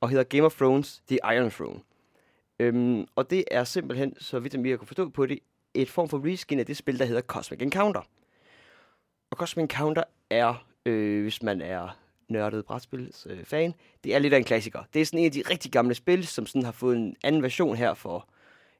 [0.00, 1.80] og hedder Game of Thrones The Iron Throne.
[2.60, 5.38] Øhm, og det er simpelthen, så vidt jeg kan forstå på det,
[5.74, 8.00] et form for reskin af det spil, der hedder Cosmic Encounter.
[9.30, 14.34] Og Cosmic Encounter er, øh, hvis man er nørdet brætspils øh, fan, det er lidt
[14.34, 14.82] af en klassiker.
[14.94, 17.42] Det er sådan en af de rigtig gamle spil, som sådan har fået en anden
[17.42, 18.28] version her for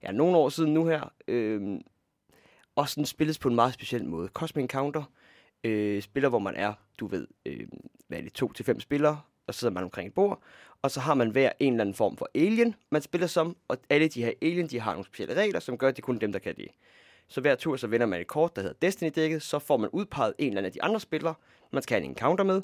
[0.02, 1.12] ja, nogle år siden nu her.
[1.28, 1.80] Øh,
[2.76, 4.28] og sådan spilles på en meget speciel måde.
[4.28, 5.02] Cosmic Encounter
[5.64, 7.68] øh, spiller, hvor man er, du ved, øh,
[8.08, 10.42] hvad er det, to til fem spillere, og så sidder man omkring et bord,
[10.82, 13.78] og så har man hver en eller anden form for alien, man spiller som, og
[13.90, 16.18] alle de her alien, de har nogle specielle regler, som gør, at det er kun
[16.18, 16.68] dem, der kan det.
[17.28, 20.34] Så hver tur, så vender man et kort, der hedder Destiny-dækket, så får man udpeget
[20.38, 21.34] en eller anden af de andre spillere,
[21.72, 22.62] man skal have en encounter med,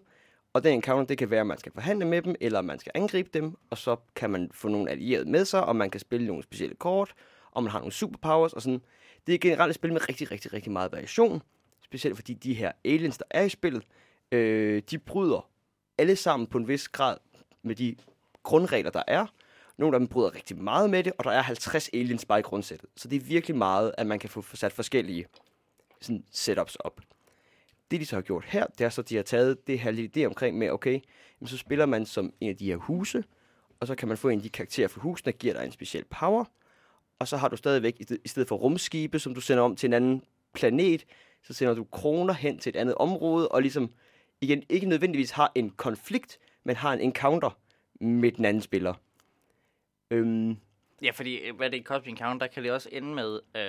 [0.55, 2.93] og den encounter, det kan være, at man skal forhandle med dem, eller man skal
[2.95, 6.27] angribe dem, og så kan man få nogle allierede med sig, og man kan spille
[6.27, 7.15] nogle specielle kort,
[7.51, 8.81] og man har nogle superpowers, og sådan.
[9.27, 11.43] Det er generelt et spil med rigtig, rigtig, rigtig meget variation,
[11.85, 13.83] specielt fordi de her aliens, der er i spillet,
[14.33, 15.49] øh, de bryder
[15.99, 17.17] alle sammen på en vis grad
[17.63, 17.97] med de
[18.43, 19.27] grundregler, der er.
[19.77, 22.43] Nogle af dem bryder rigtig meget med det, og der er 50 aliens bare i
[22.43, 22.89] grundsættet.
[22.97, 25.27] Så det er virkelig meget, at man kan få sat forskellige
[26.01, 27.01] sådan, setups op.
[27.95, 29.91] Det, de så har gjort her, det er så, at de har taget det her
[29.91, 31.01] lille idé omkring med, okay,
[31.41, 33.25] jamen, så spiller man som en af de her huse,
[33.81, 35.73] og så kan man få en af de karakterer for husene, der giver dig en
[35.73, 36.45] speciel power,
[37.19, 39.77] og så har du stadigvæk, i sted- i stedet for rumskibe, som du sender om
[39.77, 40.23] til en anden
[40.55, 41.05] planet,
[41.43, 43.91] så sender du kroner hen til et andet område, og ligesom,
[44.41, 47.59] igen, ikke nødvendigvis har en konflikt, men har en encounter
[48.01, 48.95] med den anden spiller.
[50.11, 50.57] Øhm,
[51.05, 53.41] Ja, fordi øh, hvad det er i Cosmic Encounter, der kan det også ende med...
[53.57, 53.63] Øh,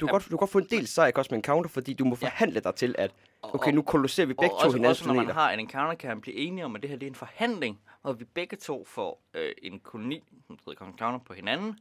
[0.00, 2.04] du, kan godt, du kan godt få en del sejr i Cosmic Encounter, fordi du
[2.04, 3.10] må forhandle dig til, at
[3.42, 5.94] okay, nu kolosserer vi begge og to også, hinandens også når man har en encounter,
[5.94, 8.56] kan man blive enige om, at det her det er en forhandling, hvor vi begge
[8.56, 11.78] to får øh, en koloni, som hedder Cosmic Encounter, på hinanden.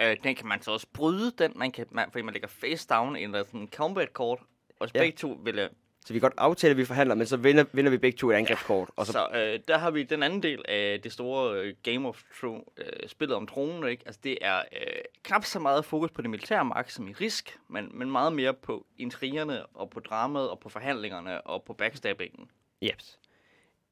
[0.00, 2.86] Øh, den kan man så også bryde, den, man kan, man, fordi man lægger face
[2.90, 4.38] down eller sådan en combat kort,
[4.80, 5.00] og så Ja.
[5.00, 5.68] begge to vil...
[6.08, 8.30] Så vi kan godt aftale, at vi forhandler, men så vinder, vinder vi begge to
[8.30, 8.90] et angrebskort.
[8.96, 12.08] Og så, så øh, der har vi den anden del af det store øh, Game
[12.08, 14.02] of Thrones, øh, spillet om tronen, ikke?
[14.06, 17.58] Altså det er øh, knap så meget fokus på det militære magt som i risk,
[17.68, 22.50] men, men meget mere på intrigerne og på dramaet og på forhandlingerne og på backstabbingen.
[22.82, 23.18] Jeps.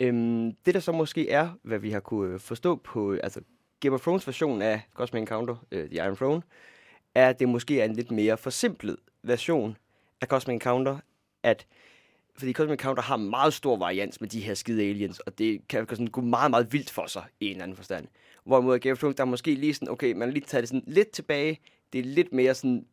[0.00, 3.40] Øhm, det der så måske er, hvad vi har kunne forstå på altså
[3.80, 6.42] Game of Thrones version af Cosmic Encounter, øh, The Iron Throne,
[7.14, 9.76] er, at det måske er en lidt mere forsimplet version
[10.20, 10.98] af Cosmic Encounter,
[11.42, 11.66] at
[12.38, 15.86] fordi Cosmic Encounter har meget stor varians med de her skide aliens, og det kan
[15.90, 18.08] sådan gå meget, meget vildt for sig i en eller anden forstand.
[18.44, 20.84] Hvorimod Game of Thrones, der er måske lige sådan, okay, man lige tager det sådan
[20.86, 21.60] lidt tilbage,
[21.92, 22.86] det er lidt mere sådan,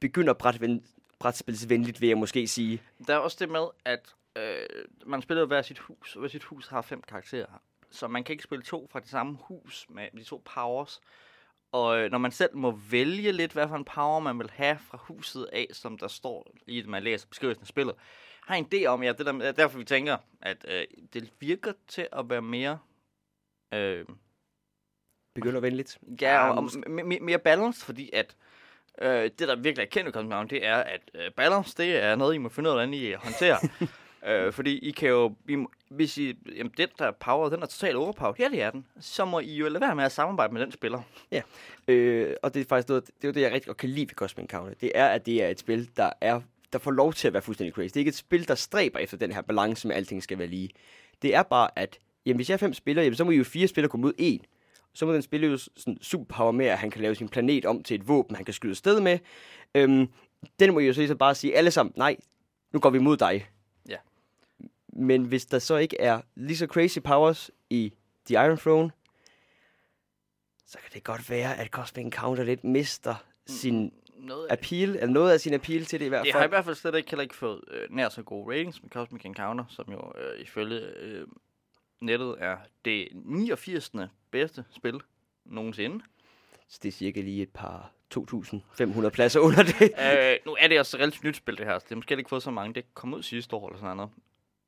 [0.00, 0.84] begynder brætven,
[1.18, 2.82] brætspilsvenligt, vil jeg måske sige.
[3.06, 6.44] Der er også det med, at øh, man spiller hver sit hus, og hver sit
[6.44, 7.60] hus har fem karakterer.
[7.90, 11.00] Så man kan ikke spille to fra det samme hus med de to powers.
[11.72, 14.78] Og øh, når man selv må vælge lidt, hvad for en power man vil have
[14.78, 17.94] fra huset af, som der står i det, man læser beskrivelsen af spillet,
[18.46, 22.08] har en idé om, ja, det der, derfor vi tænker, at øh, det virker til
[22.12, 22.78] at være mere...
[23.74, 24.04] Øh,
[25.34, 25.98] Begynder venligt.
[26.20, 28.36] Ja, og, og mere balance, fordi at
[29.02, 32.16] øh, det, der virkelig er kendt ved Cosmic det er, at øh, balance, det er
[32.16, 33.58] noget, I må finde ud af, hvordan I håndterer.
[34.28, 37.66] øh, fordi I kan jo, I, hvis I, jamen, den der er power, den er
[37.66, 40.52] totalt overpowered, ja, det er den, så må I jo lade være med at samarbejde
[40.52, 41.02] med den spiller.
[41.88, 44.06] Øh, og det er faktisk noget, det er jo det, jeg rigtig godt kan lide
[44.08, 44.74] ved Cosmic Encounter.
[44.74, 46.40] Det er, at det er et spil, der er
[46.72, 47.86] der får lov til at være fuldstændig crazy.
[47.86, 50.38] Det er ikke et spil, der stræber efter den her balance med, at alting skal
[50.38, 50.70] være lige.
[51.22, 53.44] Det er bare, at jamen, hvis jeg er fem spillere, jamen, så må I jo
[53.44, 54.40] fire spillere komme mod en.
[54.94, 57.82] Så må den spille jo sådan superpower med, at han kan lave sin planet om
[57.82, 59.18] til et våben, han kan skyde sted med.
[59.74, 60.08] Øhm,
[60.60, 62.16] den må I jo så bare sige alle sammen, nej,
[62.72, 63.46] nu går vi mod dig.
[63.88, 63.96] Ja.
[64.88, 67.92] Men hvis der så ikke er lige så crazy powers i
[68.26, 68.90] The Iron Throne,
[70.66, 73.14] så kan det godt være, at Cosmic Encounter lidt mister
[73.46, 73.92] sin
[74.26, 76.42] noget af, appeal, eller noget af sin appeal til det i hvert det har i
[76.42, 76.50] fald.
[76.50, 79.64] hvert fald slet ikke heller ikke fået øh, nær så gode ratings med Cosmic Encounter,
[79.68, 81.26] som jo øh, ifølge øh,
[82.00, 83.90] nettet er det 89.
[84.30, 85.00] bedste spil
[85.44, 86.04] nogensinde.
[86.68, 89.82] Så det er cirka lige et par 2.500 pladser under det.
[89.82, 91.78] øh, nu er det også et relativt nyt spil, det her.
[91.78, 92.74] Så det har måske ikke fået så mange.
[92.74, 94.12] Det kom ud sidste år eller sådan noget.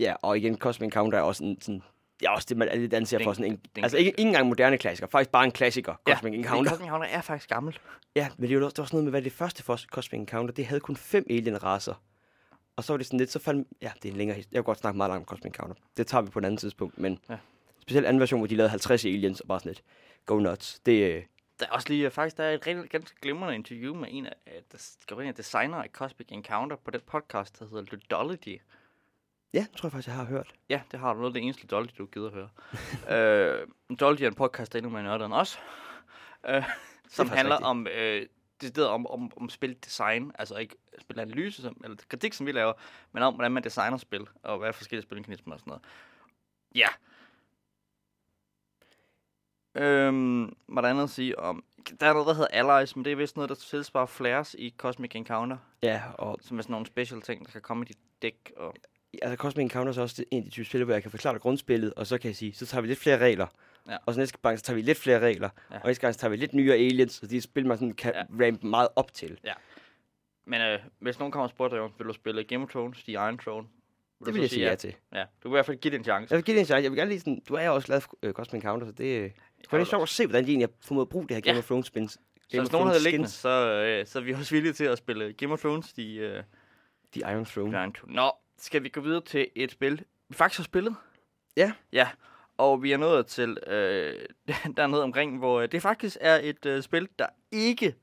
[0.01, 1.83] Ja, og igen, Cosmic Encounter er også sådan, sådan
[2.20, 3.61] det er også det, man lidt anser Den- for sådan en...
[3.76, 6.70] den- Altså ikke, ikke engang moderne klassiker, faktisk bare en klassiker, Cosmic ja, Encounter.
[6.70, 7.78] Cosmic Encounter er faktisk gammel.
[8.16, 10.18] Ja, men det var, også, det var sådan noget med, hvad det første for Cosmic
[10.20, 11.94] Encounter, det havde kun fem alien-racer.
[12.76, 13.68] Og så var det sådan lidt, så fandt...
[13.83, 14.54] Ja, det er en længere historie.
[14.54, 15.76] Jeg vil godt snakke meget langt om Cosmic Encounter.
[15.96, 17.18] Det tager vi på et andet tidspunkt, men...
[17.31, 17.37] Ja.
[17.83, 19.83] Specielt anden version, hvor de lavede 50 aliens, og bare sådan lidt,
[20.26, 20.81] go nuts.
[20.87, 21.22] Det, øh,
[21.61, 24.33] Der er også lige, faktisk der er et rigtig ganske glimrende interview med en af,
[24.46, 28.61] af der skal en af designer af Cosmic Encounter på den podcast, der hedder Ludology.
[29.54, 30.54] Ja, det tror jeg faktisk, jeg har hørt.
[30.68, 32.48] Ja, det har du noget af det eneste Ludology, du gider at høre.
[33.61, 35.58] øh, Ludology er en podcast, der er endnu mere nørdet end os,
[36.48, 36.64] øh,
[37.08, 37.66] som handler rigtigt.
[37.66, 38.26] om, øh,
[38.61, 42.72] det om, om, om spildesign, altså ikke spilanalyse, som, eller kritik, som vi laver,
[43.12, 45.84] men om, hvordan man designer spil, og hvad er forskellige spilmekanismer og sådan noget.
[46.74, 46.88] Ja.
[49.74, 51.64] Øhm, hvad er der andet at sige om...
[52.00, 54.74] Der er noget, der hedder Allies, men det er vist noget, der tilsvarer flares i
[54.78, 57.98] Cosmic Encounter, Ja, og som er sådan nogle special ting, der kan komme i dit
[58.22, 58.52] dæk.
[58.56, 58.74] Og...
[59.23, 61.11] altså Cosmic Encounter er så også det- en af de typer spil, hvor jeg kan
[61.11, 63.47] forklare dig grundspillet, og så kan jeg sige, så tager vi lidt flere regler.
[63.88, 63.97] Ja.
[64.07, 65.49] Og så næste gang, så tager vi lidt flere regler.
[65.71, 65.77] Ja.
[65.81, 68.12] Og næste gang, så tager vi lidt nyere aliens, så de spil, man sådan kan
[68.14, 68.18] Ja.
[68.18, 68.47] ja.
[68.47, 69.38] rampe meget op til.
[70.47, 73.03] Men øh, hvis nogen kommer og spørger dig, om, vil du spille Game of Thrones,
[73.03, 73.66] The Iron Throne?
[74.18, 74.94] Det du vil jeg sige ja til.
[75.14, 76.33] Ja, du vil i hvert fald give det en chance.
[76.33, 76.83] Jeg vil give det en chance.
[76.83, 78.92] Jeg vil gerne lige sådan, du er jo også glad for uh, Cosmic Encounter, så
[78.92, 79.31] det, øh,
[79.71, 81.53] det lidt sjovt at se, hvordan de egentlig har formået at bruge det her Game
[81.55, 81.59] Ja.
[81.59, 82.12] of Thrones spins.
[82.49, 85.33] Så hvis nogen havde liggende, så, øh, så er vi også villige til at spille
[85.33, 86.42] Game of Thrones, de øh,
[87.12, 87.79] The Iron Throne.
[87.79, 88.14] Iron Throne.
[88.14, 90.97] Nå, skal vi gå videre til et spil, vi faktisk har spillet?
[91.57, 91.73] Ja.
[91.92, 92.09] Ja,
[92.57, 94.27] og vi er nået til øh,
[94.77, 97.94] dernede omkring, hvor øh, det faktisk er et øh, spil, der ikke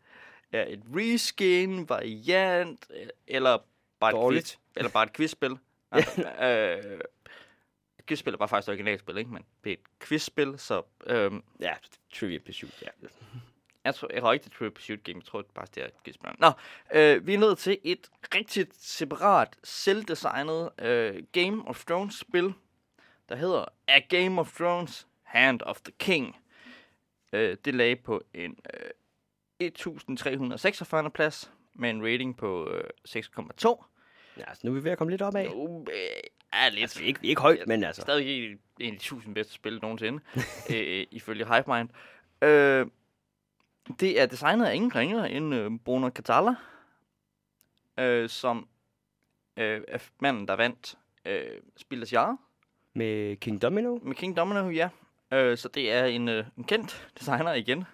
[0.52, 3.58] er et reskin, variant, øh, eller
[4.00, 4.46] bare et Dårligt.
[4.46, 5.58] quiz, eller bare et quizspil.
[5.92, 7.00] Altså, øh,
[8.08, 9.32] quizspil var faktisk et originalspil, ikke?
[9.32, 11.74] Men det er et quizspil, så øh, Ja,
[12.14, 12.88] Trivia Pursuit, ja.
[13.86, 15.18] Jeg tror, jeg tror ikke, det Pursuit Game.
[15.18, 16.40] Jeg tror det bare, det er et.
[16.40, 16.52] Nå,
[16.94, 22.54] øh, vi er nået til et rigtigt separat, selvdesignet øh, Game of Thrones spil,
[23.30, 26.36] der hedder A Game of Thrones Hand of the King.
[27.34, 28.90] Øh, det lagde på en øh,
[29.60, 31.12] 1346.
[31.12, 33.86] plads med en rating på øh, 6,2.
[34.38, 35.50] Ja, altså, nu er vi ved at komme lidt op af.
[35.50, 35.96] Nu øh,
[36.54, 36.82] er lidt...
[36.82, 38.02] Altså, vi er ikke, vi er ikke højt, men altså.
[38.02, 40.24] Stadig ikke en af de tusind bedste spil nogensinde,
[40.74, 41.90] øh, ifølge HiveMind.
[42.42, 42.88] Øh,
[44.00, 46.56] det er designet af ingen ringere end øh, Bruno Catala,
[48.00, 48.68] øh, som
[49.58, 52.38] øh, er manden, der vandt øh, Spil des Jahre
[52.94, 54.00] Med King Domino.
[54.04, 54.90] med King Domino, ja.
[55.32, 57.86] Øh, så det er en, øh, en kendt designer igen.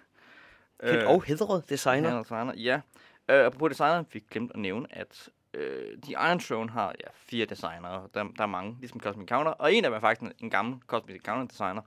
[0.84, 2.10] Kendt og hedret designer.
[2.10, 2.80] Er designer, ja.
[3.28, 7.46] Øh, apropos designer, vi glemte at nævne, at øh, The Iron Throne har ja, fire
[7.46, 8.08] designere.
[8.14, 9.52] Der, der er mange, ligesom Cosmic Encounter.
[9.52, 11.82] Og en af dem er faktisk en, en gammel Cosmic Encounter designer.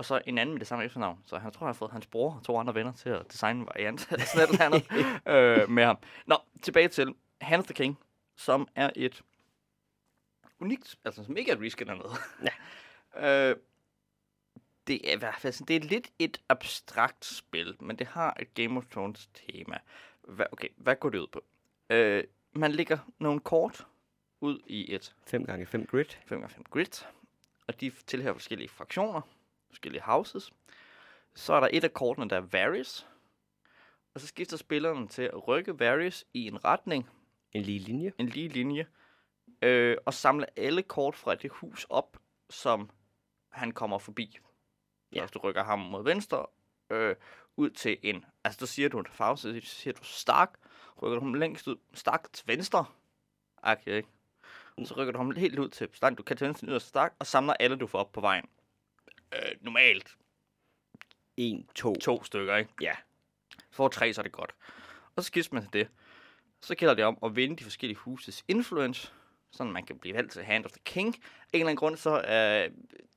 [0.00, 1.22] Og så en anden med det samme efternavn.
[1.26, 3.60] Så han tror, jeg har fået hans bror og to andre venner til at designe
[3.60, 4.08] en variant.
[4.12, 5.98] eller sådan et eller andet øh, med ham.
[6.26, 7.98] Nå, tilbage til Hand of the King,
[8.36, 9.22] som er et
[10.60, 12.18] unikt, altså som ikke er et reskin eller noget.
[13.14, 13.50] Ja.
[13.50, 13.56] øh,
[14.86, 18.36] det er i hvert fald sådan, det er lidt et abstrakt spil, men det har
[18.40, 19.78] et Game of Thrones tema.
[20.22, 21.44] Hva, okay, hvad går det ud på?
[21.90, 23.86] Øh, man lægger nogle kort
[24.40, 26.04] ud i et 5x5 grid.
[26.32, 27.04] 5x5 grid,
[27.66, 29.20] og de tilhører forskellige fraktioner,
[29.70, 30.52] forskellige houses.
[31.34, 33.06] Så er der et af kortene, der er Varys,
[34.14, 37.08] og så skifter spilleren til at rykke Varys i en retning,
[37.52, 38.12] En lige linje.
[38.18, 38.86] en lige linje,
[39.62, 42.16] øh, og samle alle kort fra det hus op,
[42.50, 42.90] som
[43.48, 44.38] han kommer forbi.
[45.12, 45.26] Ja.
[45.26, 46.46] Så du rykker ham mod venstre,
[46.90, 47.16] øh,
[47.56, 50.54] ud til en, altså så siger du en farve, så siger du Stark,
[51.02, 52.84] rykker du ham længst ud, Stark til venstre,
[53.62, 54.08] okay, ikke?
[54.84, 57.26] Så rykker du ham helt ud til Stark, du kan til venstre yderst Stark, og
[57.26, 58.44] samler alle, du får op på vejen.
[59.34, 60.16] Øh, normalt
[61.36, 61.94] 1, 2.
[61.94, 62.70] to stykker, ikke?
[62.80, 62.92] Ja.
[63.70, 64.54] For tre, så er det godt.
[65.16, 65.88] Og så skifter man til det.
[66.60, 69.12] Så gælder det om at vinde de forskellige huses influence,
[69.50, 71.14] så man kan blive valgt til Hand of the King.
[71.14, 71.20] Af
[71.52, 72.68] en eller anden grund, så er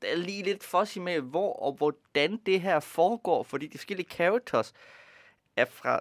[0.01, 4.09] der er lige lidt fuzzy med, hvor og hvordan det her foregår, fordi de forskellige
[4.09, 4.73] characters
[5.55, 5.99] er fra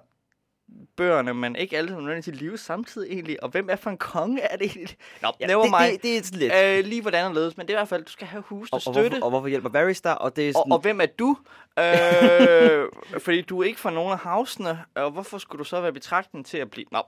[0.97, 3.43] bøgerne, men ikke alle nødvendigvis live samtidig egentlig.
[3.43, 4.97] Og hvem er for en konge er det egentlig?
[5.23, 5.93] Nå, ja, det, mind.
[5.93, 6.53] det, det, er sådan lidt.
[6.65, 8.77] Øh, lige hvordan anderledes, men det er i hvert fald, du skal have hus og,
[8.77, 9.09] og, støtte.
[9.09, 10.13] hvorfor, og hvorfor hjælper Varys der?
[10.13, 11.37] Og det er Og, sådan, og hvem er du?
[11.79, 12.89] Øh,
[13.23, 16.47] fordi du er ikke fra nogen af havsene, og hvorfor skulle du så være betragtet
[16.47, 16.87] til at blive...
[16.93, 17.03] Nå.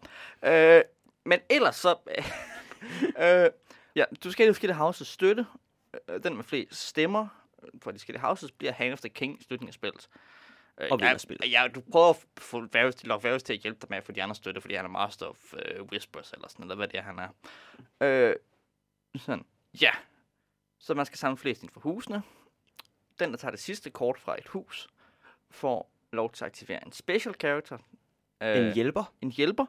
[0.50, 0.82] Øh,
[1.24, 1.94] men ellers så...
[3.22, 3.50] øh,
[3.96, 5.46] ja, du skal have de forskellige houses støtte.
[6.08, 7.26] Øh, Den med flest stemmer
[7.82, 10.08] fra de forskellige houses bliver Hand of the King i slutningen af spillet.
[10.80, 11.50] Øh, Og jeg-.
[11.50, 14.12] Ja, du prøver at få Varys lokke Varys til at hjælpe dig med at få
[14.12, 16.98] de andre støtte, fordi han er Master of uh, Whispers, eller sådan, eller hvad det
[16.98, 17.28] er, han er.
[18.00, 18.36] Øh,
[19.16, 19.44] sådan,
[19.80, 19.90] ja.
[20.78, 22.22] Så man skal samle flest inden for husene.
[23.18, 24.88] Den, der tager det sidste kort fra et hus,
[25.50, 27.78] får lov til at aktivere en special character.
[28.42, 29.12] Øh, En hjælper.
[29.20, 29.66] en hjælper,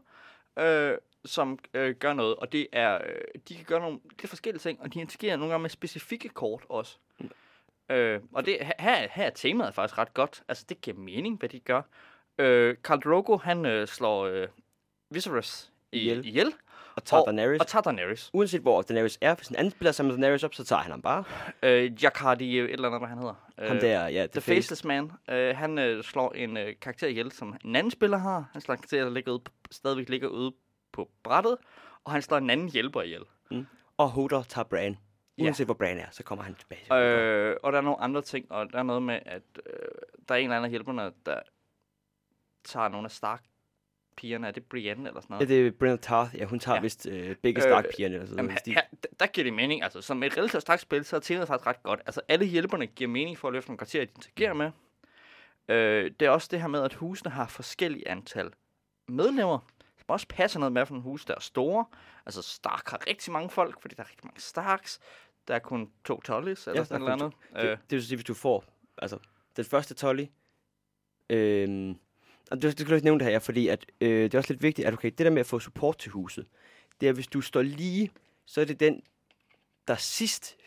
[0.60, 4.28] øh, som øh, gør noget, og det er, øh, de kan gøre nogle det er
[4.28, 6.98] forskellige ting, og de interagerer nogle gange med specifikke kort også.
[7.90, 7.96] Mm.
[7.96, 10.44] Øh, og det, her, her er temaet faktisk ret godt.
[10.48, 11.82] Altså, det giver mening, hvad de gør.
[12.38, 14.48] Øh, Khal Drogo, han øh, slår øh,
[15.12, 16.26] Viserys i, Ihjel.
[16.26, 16.54] ihjel,
[16.96, 17.60] Og tager og, Daenerys.
[17.60, 18.30] og tager Daenerys.
[18.34, 20.92] Uanset hvor Daenerys er, hvis en anden spiller sammen med Daenerys op, så tager han
[20.92, 21.24] ham bare.
[21.64, 23.50] Øh, Jakardi, et eller andet, hvad han hedder.
[23.60, 27.32] Øh, Ham der, ja, The Faceless Man, øh, han øh, slår en øh, karakter ihjel,
[27.32, 28.50] som en anden spiller har.
[28.52, 30.52] Han slår en karakter, der ligger ude, stadigvæk ligger ude
[30.94, 31.58] på brættet.
[32.04, 33.22] Og han slår en anden hjælper ihjel.
[33.98, 34.98] Og Hodor tager Bran.
[35.38, 35.44] Ja.
[35.44, 36.94] Uanset hvor Bran er, så kommer han tilbage.
[36.96, 39.74] Øh, og der er nogle andre ting, og der er noget med, at øh,
[40.30, 41.40] der er en eller anden af hjælperne, der
[42.64, 44.48] tager nogle af Stark-pigerne.
[44.48, 45.50] Er det Brienne eller sådan noget?
[45.50, 46.36] Ja, det er Brenna Tarth.
[46.36, 46.80] Ja, hun tager Ja.
[46.80, 46.82] ja.
[46.82, 48.84] vist øh, begge Øh, Stark-pigerne eller sådan Jamen, noget.
[49.02, 49.84] her, der- giver det mening.
[49.84, 52.02] Altså, som et relativt stærkt spil, så er temaet faktisk ret godt.
[52.06, 54.72] Altså, alle hjælperne giver mening for at løfte nogle karakterer, de interagerer med.
[55.68, 58.52] Øh, det er også det her med, at husene har forskellige antal
[59.08, 59.60] medlemmer.
[59.98, 61.86] Det må også passe noget med, for nogle hus, der er store.
[62.26, 65.00] Altså, Stark har rigtig mange folk, fordi der er rigtig mange Starks.
[65.48, 67.70] Der er kun to Tullys, eller Ja, sådan noget kun andet.
[67.70, 68.64] Det, det vil sige, hvis du får,
[68.98, 69.18] altså,
[69.56, 70.26] den første Tolly,
[71.30, 71.98] øhm,
[72.52, 74.54] og det, det skal du ikke nævne det her, fordi at, øh, det er også
[74.54, 76.46] lidt vigtigt, at okay, det der med at få support til huset,
[77.02, 78.12] det er, hvis du står lige,
[78.46, 79.02] så er det den,
[79.88, 80.58] der sidst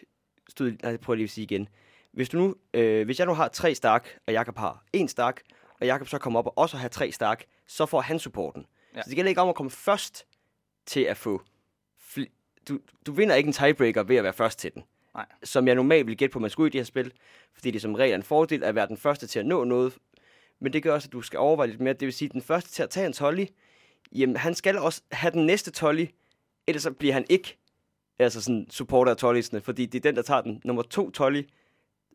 [0.48, 1.68] stod, nej, prøver lige at sige igen.
[2.12, 5.42] Hvis du nu, øh, hvis jeg nu har tre Stark, og Jakob har en Stark,
[5.80, 8.66] og Jakob så kommer op og også har tre Stark, så får han supporten.
[8.94, 9.02] Ja.
[9.02, 10.26] Så det gælder ikke om at komme først
[10.86, 11.42] til at få,
[12.68, 14.82] du, du vinder ikke en tiebreaker ved at være først til den
[15.14, 15.26] Nej.
[15.44, 17.12] som jeg normalt vil gætte på, man skulle i de her spil,
[17.54, 19.96] fordi det som regel er en fordel at være den første til at nå noget,
[20.60, 21.92] men det gør også, at du skal overveje lidt mere.
[21.92, 23.44] Det vil sige, at den første til at tage en tolly,
[24.12, 26.06] jamen han skal også have den næste tolly,
[26.66, 27.56] ellers så bliver han ikke
[28.18, 31.42] altså sådan supporter af tollysene, fordi det er den, der tager den nummer to tolly,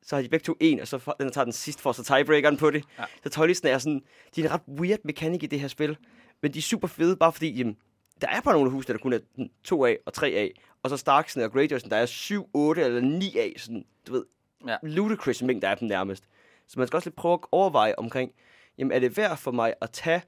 [0.04, 1.92] så har de begge to en, og så får- den, der tager den sidste, får
[1.92, 2.84] så tiebreakeren på det.
[3.00, 3.04] Ja.
[3.24, 4.02] Så tollysene er sådan,
[4.36, 5.98] de er en ret weird mekanik i det her spil,
[6.42, 7.78] men de er super fede, bare fordi, jamen,
[8.24, 10.52] der er bare nogle husene, der kun er sådan to af og tre af,
[10.84, 14.26] og så Starksene og Greyjoysene, der er 7, 8 eller 9 af, sådan, du ved,
[14.68, 14.78] Ja.
[14.84, 16.24] ludicrous mængder af dem nærmest.
[16.68, 18.32] Så man skal også lidt prøve at overveje omkring,
[18.78, 20.22] jamen er det værd for mig at tage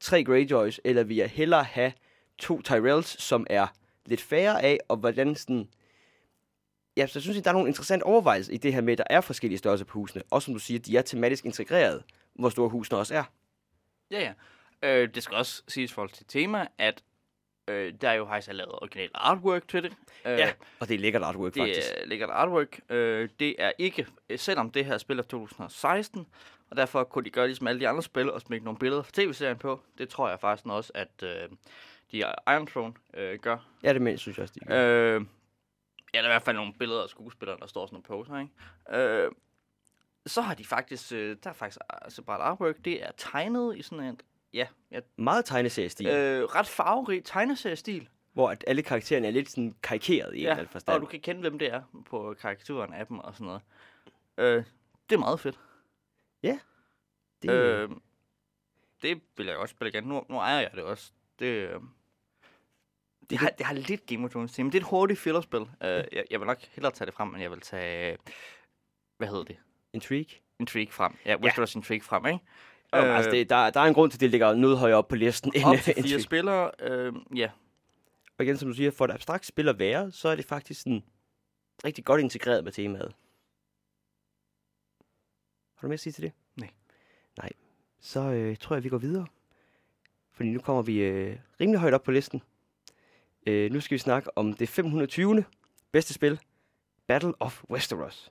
[0.00, 1.92] tre Greyjoys, eller vil jeg hellere have
[2.38, 3.66] to Tyrells, som er
[4.06, 5.68] lidt færre af, og hvordan sådan...
[6.96, 8.98] Ja, så jeg synes, at der er nogle interessante overvejelser i det her med, at
[8.98, 10.22] der er forskellige størrelser på husene.
[10.30, 12.02] Også som du siger, de er tematisk integreret,
[12.34, 13.24] hvor store husene også er.
[14.10, 14.32] Ja, ja.
[14.88, 17.02] Øh, det skal også siges forhold til tema, at
[17.68, 19.92] øh, der er jo faktisk er lavet original artwork til det.
[20.26, 20.38] Øh,
[20.80, 21.90] Og det er lækkert artwork, faktisk.
[21.94, 22.80] Det er lækkert artwork.
[22.88, 26.26] Øh, det er ikke, øh, selvom det her spil er 2016,
[26.70, 29.10] og derfor kunne de gøre ligesom alle de andre spil og smække nogle billeder fra
[29.14, 29.80] tv-serien på.
[29.98, 31.48] Det tror jeg faktisk også, at øh,
[32.12, 33.56] de Iron Throne øh, gør.
[33.82, 35.14] Ja, det men, synes jeg også, de gør.
[35.16, 35.24] Øh,
[36.14, 38.38] ja, der er i hvert fald nogle billeder af skuespillere, der står sådan nogle poser,
[38.40, 39.24] ikke?
[39.24, 39.30] Øh,
[40.26, 44.04] så har de faktisk, øh, der er faktisk separat artwork, det er tegnet i sådan
[44.04, 44.20] en,
[44.54, 46.44] ja, ja Meget tegneseriestil, øh.
[46.44, 48.08] ret farverig tegneseriestil.
[48.32, 50.94] hvor at alle karaktererne er lidt sådan karikeret i en eller anden forstand.
[50.94, 53.62] og du kan kende, hvem det er på karikaturen af dem og sådan noget.
[54.38, 54.64] Øh,
[55.10, 55.58] det er meget fedt.
[57.42, 57.90] det, Øh,
[59.02, 60.04] det vil jeg også spille igen.
[60.04, 61.12] Nu, nu ejer jeg det også.
[61.38, 61.80] Det, øh,
[63.30, 64.70] det, har, det har lidt Game of Thrones tema.
[64.70, 65.60] Det er et hurtigt fillerspil.
[65.60, 68.18] Uh, jeg, jeg vil nok hellere tage det frem, men jeg vil tage...
[69.16, 69.56] Hvad hedder det?
[69.92, 70.38] Intrigue.
[70.60, 71.16] Intrigue frem.
[71.26, 71.78] Ja, Westeros ja.
[71.78, 72.38] Intrigue frem, ikke?
[72.94, 75.08] Øh, altså, det, der, der er en grund til, at det ligger noget højere op
[75.08, 76.70] på listen end op til fire spillere.
[76.80, 77.50] Øh, ja,
[78.38, 80.80] Og igen, som du siger, for et abstrakt spil at være, så er det faktisk
[80.82, 81.02] sådan
[81.84, 83.12] rigtig godt integreret med temaet.
[85.76, 86.32] Har du mere at sige til det?
[86.56, 86.70] Nej.
[87.38, 87.50] Nej.
[88.00, 89.26] Så øh, tror jeg, vi går videre.
[90.32, 92.42] Fordi nu kommer vi øh, rimelig højt op på listen.
[93.46, 95.44] Øh, nu skal vi snakke om det 520.
[95.92, 96.40] bedste spil.
[97.06, 98.28] Battle of Westeros.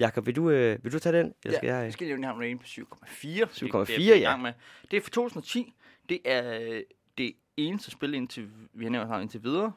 [0.00, 1.34] Jakob, vil du, øh, vil du tage den?
[1.44, 1.76] Eller skal jeg?
[1.76, 1.92] Jeg øh?
[1.92, 3.08] skal lige have en rating på 7,4.
[3.08, 4.30] 7,4, Det er jeg i ja.
[4.30, 4.52] gang med.
[4.90, 5.74] Det er fra 2010.
[6.08, 6.82] Det er øh,
[7.18, 9.72] det eneste spil, indtil, vi har nævnt her indtil videre,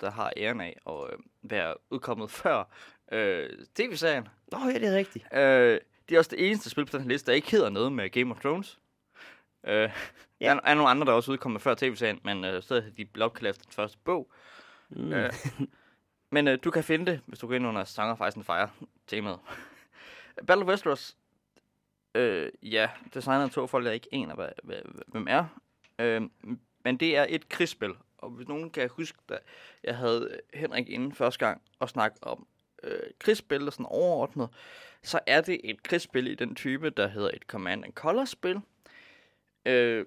[0.00, 2.64] der har æren af at øh, være udkommet før
[3.12, 4.28] øh, tv-serien.
[4.52, 5.24] Nå, ja, det er rigtigt.
[5.34, 7.92] Øh, det er også det eneste spil på den her liste, der ikke hedder noget
[7.92, 8.78] med Game of Thrones.
[9.66, 9.90] Øh, ja.
[10.40, 13.22] Der er, er nogle andre, der også udkommer før tv-serien, men øh, så er de
[13.22, 14.32] opkaldt efter den første bog.
[14.90, 15.12] Mm.
[15.12, 15.32] Øh,
[16.30, 18.70] men øh, du kan finde det, hvis du går ind under Ice and Fire
[19.06, 19.38] temaet.
[20.46, 21.16] Battle of Westeros,
[22.14, 25.44] øh, ja, designet af to folk, jeg ikke aner, hvad, hvad, hvem er.
[25.98, 26.22] Øh,
[26.84, 29.38] men det er et krigsspil, og hvis nogen kan huske, da
[29.84, 32.46] jeg havde Henrik inden første gang og snakke om
[32.82, 34.48] øh, krigsspil, og sådan overordnet,
[35.02, 38.60] så er det et krigsspil i den type, der hedder et Command and Color-spil.
[39.66, 40.06] Øh,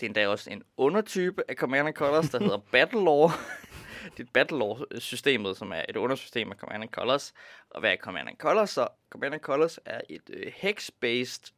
[0.00, 3.30] det er endda også en undertype af Command and Colors, der hedder Battlelore.
[3.30, 3.83] det
[4.18, 7.34] er Battlelore-systemet, som er et undersystem af Command and Colors.
[7.70, 8.70] Og hvad er Command and Colors?
[8.70, 11.52] Så Command and Colors er et øh, hex-based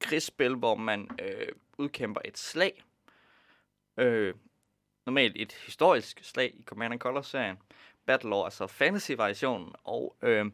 [0.00, 2.82] krigsspil, hvor man øh, udkæmper et slag.
[3.96, 4.34] Øh,
[5.06, 7.58] normalt et historisk slag i Command and Colors-serien.
[8.06, 10.46] Battlelore, altså fantasy-variationen, og øh,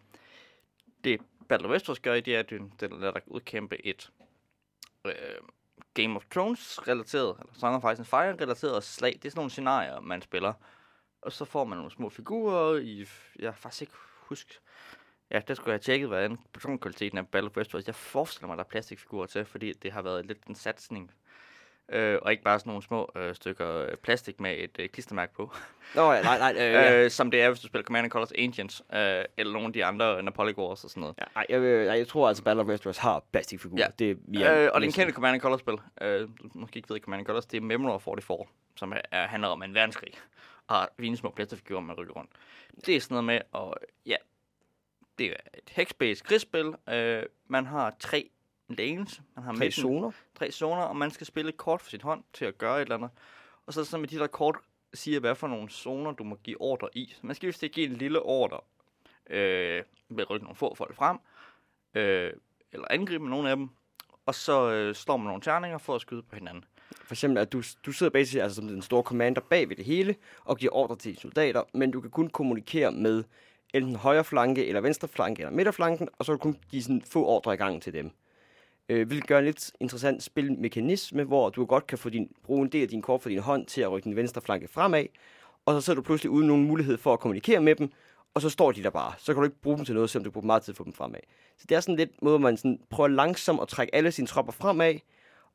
[1.05, 4.13] det Battle of Westeros gør, det er, at den lader dig udkæmpe et
[5.05, 5.13] øh,
[5.95, 9.13] Game of Thrones-relateret, eller Song of Ice and Fire-relateret slag.
[9.13, 10.53] Det er sådan nogle scenarier, man spiller.
[11.25, 13.07] Og så får man nogle små figurer i...
[13.39, 13.95] Jeg har faktisk ikke
[14.29, 14.59] huske...
[15.31, 17.87] Ja, der skulle jeg have tjekket, hvordan personkvaliteten af Battle Westeros.
[17.87, 21.11] Jeg forestiller mig, der er plastikfigurer til, fordi det har været lidt en satsning
[21.89, 25.35] Øh, og ikke bare sådan nogle små øh, stykker øh, plastik med et øh, klistermærke
[25.35, 25.55] på.
[25.95, 26.53] Nå, ja, nej, nej.
[26.53, 27.05] Øh, ja.
[27.05, 29.85] øh, som det er, hvis du spiller Command Colors Ancients, øh, eller nogle af de
[29.85, 31.15] andre Napoli Wars og sådan noget.
[31.19, 33.83] Ja, ej, jeg, jeg, jeg tror altså, Battle of Westeros har plastikfigurer.
[33.83, 33.87] Ja.
[33.99, 37.27] Det, er øh, og den kendte Command Colors spil, øh, du måske ikke ved Command
[37.27, 38.39] Colors, det er Memory 44,
[38.77, 40.13] som er, er, handler om en verdenskrig.
[40.69, 42.31] Har fine små plastikfigurer, man rykker rundt.
[42.87, 43.75] Det er sådan noget med, og
[44.07, 44.17] ja,
[45.19, 46.75] det er et hex-based krigsspil.
[46.89, 48.31] Øh, man har tre
[48.69, 49.23] lanes.
[49.37, 50.11] Man har Tre midten- zoner.
[50.39, 52.83] tre zoner, og man skal spille et kort for sit hånd til at gøre et
[52.83, 53.11] eller andet.
[53.67, 54.57] Og så er det sådan med de der kort
[54.95, 57.13] siger, hvad for nogle zoner, du må give ordre i.
[57.17, 58.61] Så man skal vist give en lille ordre
[59.31, 61.19] øh, ved at rykke nogle få folk frem,
[61.95, 62.33] øh,
[62.73, 63.69] eller angribe nogle af dem,
[64.27, 66.65] og så øh, slår man nogle terninger for at skyde på hinanden.
[67.05, 69.85] For eksempel, at du, du sidder basically altså, som den store commander bag ved det
[69.85, 73.25] hele, og giver ordre til soldater, men du kan kun kommunikere med
[73.75, 77.03] enten højre flanke, eller venstre flanke, eller midterflanken, og så kan du kun give sådan
[77.03, 78.11] få ordre i gang til dem.
[78.89, 82.73] Øh, hvilket gør en lidt interessant spilmekanisme, hvor du godt kan få din, bruge en
[82.73, 85.05] del af din kort for din hånd til at rykke den venstre flanke fremad,
[85.67, 87.93] og så sidder du pludselig uden nogen mulighed for at kommunikere med dem,
[88.35, 89.13] og så står de der bare.
[89.19, 90.93] Så kan du ikke bruge dem til noget, selvom du bruger meget tid for dem
[90.93, 91.21] fremad.
[91.59, 94.27] Så det er sådan lidt måde, hvor man sådan prøver langsomt at trække alle sine
[94.27, 94.95] tropper fremad,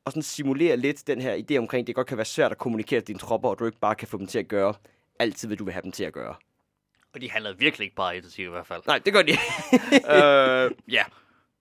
[0.04, 3.00] og sådan simulere lidt den her idé omkring, det godt kan være svært at kommunikere
[3.00, 4.74] til dine tropper, og du ikke bare kan få dem til at gøre
[5.18, 6.34] altid, hvad du vil have dem til at gøre.
[7.14, 8.82] Og de handlede virkelig ikke bare i hvert fald.
[8.86, 9.32] Nej, det gør de.
[10.14, 11.04] øh, ja,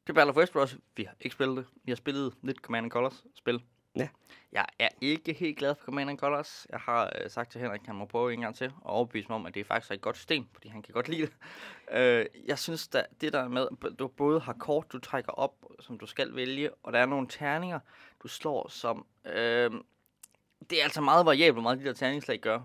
[0.04, 0.78] det er Battle of Westeros.
[0.96, 1.66] Vi har ikke spillet det.
[1.84, 3.62] Vi har spillet lidt Command Colors spil.
[3.96, 4.10] Ja.
[4.52, 6.68] Jeg er ikke helt glad for Command Colors.
[6.70, 9.28] Jeg har øh, sagt til Henrik, at han må prøve en gang til og overbevise
[9.30, 11.22] mig om, at det er faktisk er et godt system, fordi han kan godt lide
[11.22, 11.34] det.
[11.92, 15.66] Øh, jeg synes, at det der med, at du både har kort, du trækker op,
[15.80, 17.80] som du skal vælge, og der er nogle terninger,
[18.24, 19.06] du slår som...
[19.26, 19.72] Øh,
[20.70, 22.60] det er altså meget variabelt, hvor meget de der terningslag gør.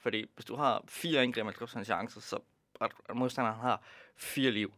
[0.00, 2.38] Fordi hvis du har fire indgreb med 50% chance, så
[2.80, 3.82] at modstanderen har
[4.16, 4.72] fire liv.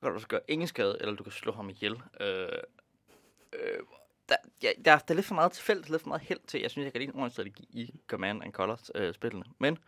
[0.00, 2.02] Så kan du så gøre ingen skade, eller du kan slå ham ihjel.
[2.20, 2.48] Øh,
[3.52, 3.80] øh,
[4.30, 6.60] der, ja, der, der er lidt for meget tilfældigt, lidt for meget held til.
[6.60, 9.14] Jeg synes, jeg kan lide en ordentlig strategi i Command and Colors øh.
[9.58, 9.78] Men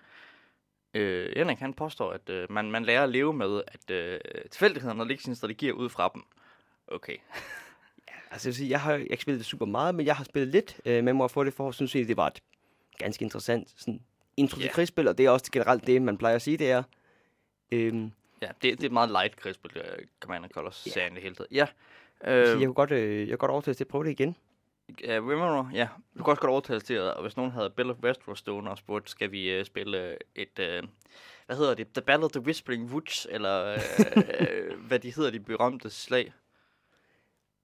[0.94, 5.08] øh, Henrik, han påstår, at øh, man, man lærer at leve med, at øh, tilfældighederne
[5.08, 6.22] lægger sine strategier ud fra dem.
[6.88, 7.16] Okay.
[8.30, 10.24] altså, jeg, vil sige, jeg har jeg ikke spillet det super meget, men jeg har
[10.24, 12.42] spillet lidt øh, med mig for det for, synes egentlig, det var et
[12.98, 14.00] ganske interessant sådan,
[14.36, 14.72] intro til Ja.
[14.72, 16.82] krigsspil, og det er også generelt det, man plejer at sige, det er.
[17.72, 19.70] Øhm, Ja, det, det er et meget light krigsspil,
[20.20, 20.90] Command and Colors Ja.
[20.90, 21.48] serien det hele taget.
[21.50, 21.66] Ja.
[22.26, 24.36] Øh, jeg kunne godt, øh, jeg kunne godt overtale til at prøve det igen.
[25.04, 25.88] Ja, Rimmer, ja.
[26.18, 28.78] Du kan også godt overtale til, at hvis nogen havde Battle of Westeros stående og
[28.78, 30.88] spurgt, skal vi uh, spille uh, et, uh,
[31.46, 35.40] hvad hedder det, The Battle of the Whispering Woods, eller uh, hvad de hedder, de
[35.40, 36.32] berømte slag.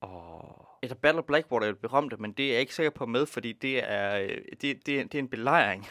[0.01, 3.07] Og Et Battle of Blackwater er det berømte, men det er jeg ikke sikker på
[3.07, 5.87] med, fordi det er, øh, det, det, det er en belejring.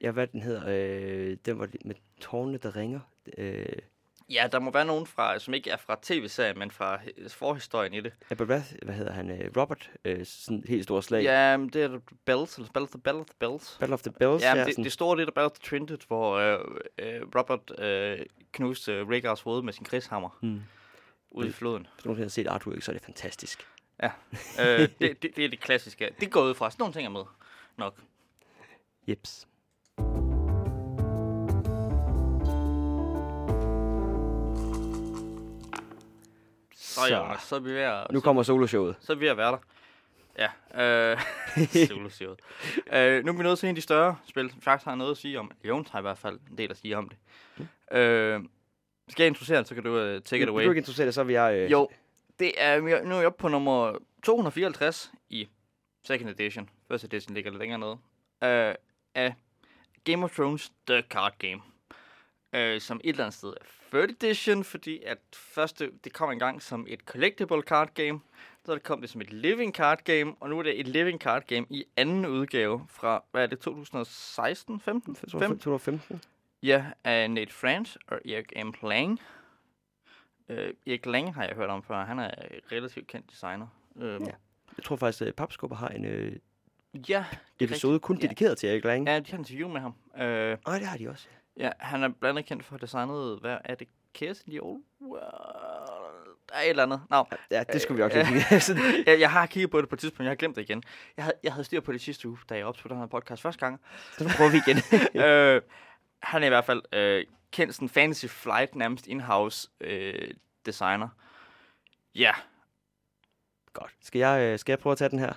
[0.00, 3.00] ja, hvad den hedder, øh, den var med tårne, der ringer.
[3.38, 3.66] Øh,
[4.30, 7.94] Ja, der må være nogen, fra, som ikke er fra tv-serien, men fra øh, forhistorien
[7.94, 8.12] i det.
[8.30, 11.22] Aberrath, hvad hedder han, øh, Robert, øh, sådan helt stort slag.
[11.22, 13.76] Ja, det er Bells, eller Battle of the, Battle of the Bells.
[13.80, 15.68] Battle of the Bells, Ja, ja, det, sådan, det store det der Battle of the
[15.68, 16.58] Trinity, hvor øh,
[16.98, 20.62] øh, Robert øh, knuste øh, Rhaegars hoved med sin krigshammer hmm.
[21.30, 21.86] ude i floden.
[21.94, 23.66] Hvis nogensinde har set Arthur, så er det fantastisk.
[24.02, 26.10] øh, det, det, det er det klassiske.
[26.20, 26.70] Det går ud fra.
[26.70, 27.24] Sådan nogle ting er med
[27.76, 27.94] nok.
[29.08, 29.48] Jeps.
[36.92, 37.16] Så, så.
[37.16, 38.96] Jonas, så er vi ved at, nu kommer soloshowet.
[39.00, 39.58] så er vi at være der.
[40.38, 41.20] Ja, øh,
[41.88, 42.40] soloshowet.
[42.92, 45.16] øh, nu er vi nået til en af de større spil, faktisk har noget at
[45.16, 45.50] sige om.
[45.64, 47.18] Jones har i hvert fald en del at sige om det.
[47.98, 48.40] Øh,
[49.08, 50.64] skal jeg introducere det, så kan du uh, take it away.
[50.64, 51.54] du ikke interessere dig, så vil jeg...
[51.54, 51.88] Øh, Jo,
[52.38, 55.48] det er, vi nu er jeg oppe på nummer 254 i
[56.04, 56.70] second edition.
[56.88, 57.92] First edition ligger lidt længere nede.
[57.92, 58.74] Uh,
[59.14, 59.34] af
[60.04, 61.62] Game of Thrones The Card Game.
[62.56, 66.62] Uh, som et eller andet sted er third edition, fordi at første, det kom engang
[66.62, 68.20] som et collectible card game.
[68.64, 71.46] Så kom det som et living card game, og nu er det et living card
[71.46, 75.16] game i anden udgave fra, hvad er det, 2016, 15?
[75.22, 76.22] Jeg tror, 2015.
[76.62, 78.86] Ja, af Nate France og Erik M.
[78.86, 79.20] Lang.
[80.48, 82.04] Øh, Erik Lang har jeg hørt om før.
[82.04, 82.30] Han er
[82.72, 83.66] relativt kendt designer.
[83.96, 84.30] Øhm, Ja.
[84.76, 86.36] Jeg tror faktisk, at Papskubber har en øh,
[87.08, 87.24] ja,
[87.60, 88.22] det episode kun Ja.
[88.22, 89.06] dedikeret til Erik Lang.
[89.08, 89.94] Ja, de har interview med ham.
[90.16, 91.28] Øh, Nej, det har de også.
[91.30, 91.36] ja,
[91.78, 93.88] han er blandt andet kendt for designet, hvad er det?
[94.14, 96.36] Chaos in the Old World?
[96.48, 97.02] Der er et eller andet.
[97.10, 99.98] Nå, Ja, det skulle vi Øh, lige jeg, jeg har kigget på det på et
[99.98, 100.82] tidspunkt, jeg har glemt det igen.
[101.16, 103.42] Jeg havde, jeg havde styr på det sidste uge, da jeg optog den her podcast
[103.42, 103.80] første gang.
[104.18, 104.76] så prøver vi igen.
[105.24, 105.62] øh,
[106.22, 110.34] han er i hvert fald øh, kendt sådan Fantasy Flight, nærmest in-house øh,
[110.66, 111.08] designer.
[112.14, 112.32] Ja,
[113.72, 113.94] Godt.
[114.00, 115.32] Skal jeg, øh, skal jeg prøve at tage den her?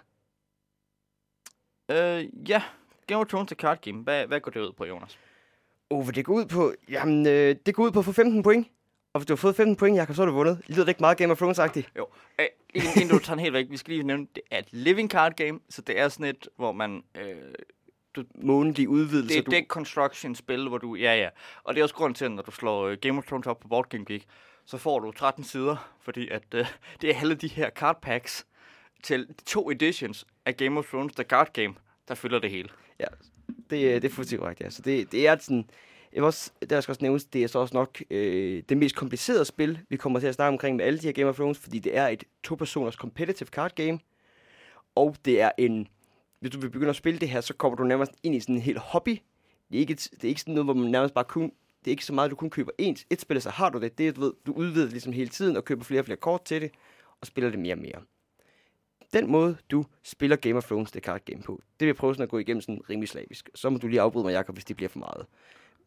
[1.89, 2.63] øh, ja.
[3.07, 4.03] Game of Thrones er card game.
[4.03, 5.19] Hvad, hvad går det ud på, Jonas?
[5.89, 6.73] Hvad det går ud på?
[6.89, 8.67] Jamen, øh, det går ud på at få 15 point.
[9.13, 10.61] Og hvis du har fået 15 point, Jacob, så har du vundet.
[10.67, 11.91] Lyder det ikke meget Game of Thrones-agtigt?
[11.97, 12.07] Jo,
[12.39, 14.67] øh, inden, inden du tager den helt væk, vi skal lige nævne, det er et
[14.71, 17.03] living card game, så det er sådan et, hvor man...
[17.17, 17.35] Øh,
[18.35, 19.35] Månedlige udvidelser.
[19.35, 19.51] det er du...
[19.51, 20.95] deck construction spil, hvor du...
[20.95, 21.29] Ja, ja.
[21.63, 23.59] Og det er også grund til, at når du slår øh, Game of Thrones op
[23.59, 24.25] på Board Game Geek,
[24.65, 26.65] så får du 13 sider, fordi at øh,
[27.01, 28.45] det er alle de her card packs
[29.03, 31.73] til to editions af Game of Thrones, The Card Game,
[32.07, 32.69] der fylder det hele.
[32.99, 33.07] Ja,
[33.69, 34.69] det, øh, det er fuldstændig korrekt, ja.
[34.69, 35.69] Så det, det er sådan...
[36.13, 38.95] Jeg vil også, der skal også nævnes, det er så også nok øh, det mest
[38.95, 41.57] komplicerede spil, vi kommer til at snakke omkring med alle de her Game of Thrones,
[41.57, 43.99] fordi det er et to-personers competitive card game,
[44.95, 45.87] og det er en...
[46.39, 48.55] Hvis du vil begynde at spille det her, så kommer du nærmest ind i sådan
[48.55, 49.19] en helt hobby.
[49.69, 51.43] Det er ikke, et, det er ikke sådan noget, hvor man nærmest bare kun...
[51.79, 53.97] Det er ikke så meget, du kun køber et, et spil, så har du det.
[53.97, 56.17] Det er, du ved, du udvider det ligesom hele tiden og køber flere og flere
[56.17, 56.71] kort til det,
[57.21, 58.01] og spiller det mere og mere.
[59.15, 62.15] Den måde, du spiller Game of Thrones, det card game på, det vil jeg prøve
[62.15, 63.49] sådan at gå igennem sådan rimelig slavisk.
[63.55, 65.25] Så må du lige afbryde mig, Jacob, hvis det bliver for meget.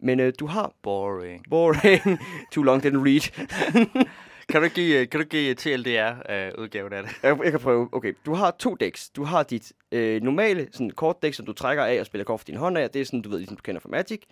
[0.00, 1.44] Men øh, du har Boring.
[1.50, 2.18] boring,
[2.52, 3.46] too long didn't read.
[4.48, 7.12] Kan du give, kan du give TLDR-udgaven af det?
[7.22, 7.88] Jeg, jeg kan prøve.
[7.92, 9.10] Okay, du har to decks.
[9.10, 12.40] Du har dit øh, normale sådan kort deck, som du trækker af og spiller kort
[12.40, 12.90] for din hånd af.
[12.90, 14.22] Det er sådan, du ved, ligesom du kender fra Magic.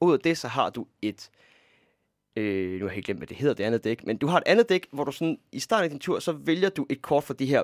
[0.00, 1.30] Og ud af det, så har du et...
[2.36, 4.06] Øh, nu har jeg helt glemt, hvad det hedder, det andet dæk.
[4.06, 6.32] Men du har et andet dæk, hvor du sådan, i starten af din tur, så
[6.32, 7.62] vælger du et kort fra de her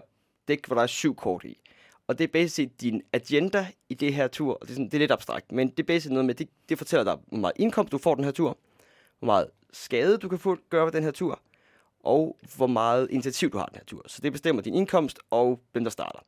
[0.48, 1.58] dæk, hvor der er syv kort i.
[2.06, 4.54] Og det er basically din agenda i det her tur.
[4.54, 6.48] Og det er, sådan, det er lidt abstrakt, men det er basically noget med, det,
[6.68, 8.58] det fortæller dig, hvor meget indkomst du får den her tur,
[9.18, 11.40] hvor meget skade du kan få, gøre ved den her tur,
[12.00, 14.02] og hvor meget initiativ du har den her tur.
[14.06, 16.18] Så det bestemmer din indkomst og hvem der starter.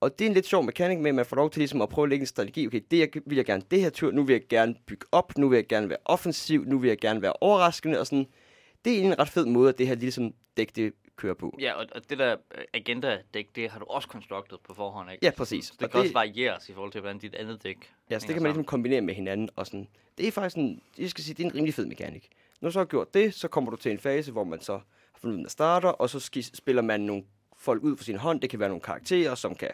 [0.00, 1.88] Og det er en lidt sjov mekanik med, at man får lov til ligesom at
[1.88, 2.66] prøve at lægge en strategi.
[2.66, 5.38] Okay, det jeg, vil jeg gerne det her tur, nu vil jeg gerne bygge op,
[5.38, 8.26] nu vil jeg gerne være offensiv, nu vil jeg gerne være overraskende, og sådan.
[8.84, 10.92] Det er en ret fed måde, at det her ligesom dæk, det
[11.22, 11.56] kører på.
[11.60, 15.26] Ja, og, og det der øh, agenda-dæk, det har du også constructed på forhånd, ikke?
[15.26, 15.64] Ja, præcis.
[15.64, 18.18] Så det Og kan det- også varieres i forhold til, hvordan dit andet dæk Ja,
[18.18, 19.48] så det kan man ligesom kombinere med hinanden.
[19.56, 19.88] Og sådan.
[20.18, 22.28] Det er faktisk en, jeg skal sige, det er en rimelig fed mekanik.
[22.60, 24.72] Når du så har gjort det, så kommer du til en fase, hvor man så
[24.72, 24.84] har
[25.20, 26.20] fundet ud af, starter, og så
[26.54, 27.24] spiller man nogle
[27.58, 28.40] folk ud for sin hånd.
[28.40, 29.70] Det kan være nogle karakterer, som kan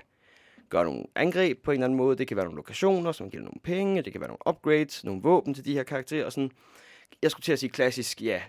[0.69, 2.19] gøre nogle angreb på en eller anden måde.
[2.19, 4.03] Det kan være nogle lokationer, som giver nogle penge.
[4.03, 6.25] Det kan være nogle upgrades, nogle våben til de her karakterer.
[6.27, 6.51] Og sådan.
[7.23, 8.43] Jeg skulle til at sige klassisk, ja,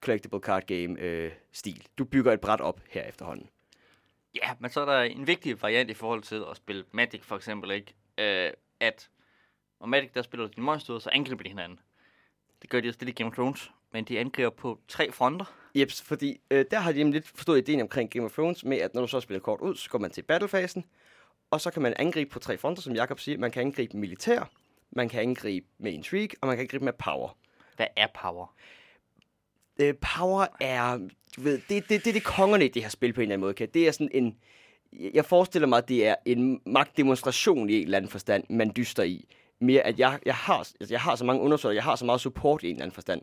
[0.00, 1.86] collectible card game øh, stil.
[1.98, 3.48] Du bygger et bræt op her efterhånden.
[4.34, 7.36] Ja, men så er der en vigtig variant i forhold til at spille Magic for
[7.36, 7.94] eksempel, ikke?
[8.18, 9.08] Øh, at
[9.80, 11.80] når Magic, der spiller du dine monster ud, så angriber de hinanden.
[12.62, 15.44] Det gør de også lidt i Game of Thrones, men de angriber på tre fronter.
[15.74, 18.78] Jeps, fordi øh, der har de nemlig lidt forstået ideen omkring Game of Thrones med,
[18.78, 20.84] at når du så spiller kort ud, så går man til battlefasen,
[21.50, 23.38] og så kan man angribe på tre fronter, som Jakob siger.
[23.38, 24.50] Man kan angribe militær,
[24.90, 27.36] man kan angribe med intrigue, og man kan angribe med power.
[27.76, 28.54] Hvad er power?
[29.80, 30.98] Øh, power er,
[31.36, 33.32] du ved, det er det, det, det, kongerne i det her spil på en eller
[33.34, 33.54] anden måde.
[33.54, 33.68] Kan.
[33.74, 34.36] Det er sådan en,
[35.14, 39.02] jeg forestiller mig, at det er en magtdemonstration i en eller anden forstand, man dyster
[39.02, 39.24] i.
[39.60, 42.20] Mere at jeg, jeg, har, altså, jeg har så mange undersøgelser, jeg har så meget
[42.20, 43.20] support i en eller anden forstand.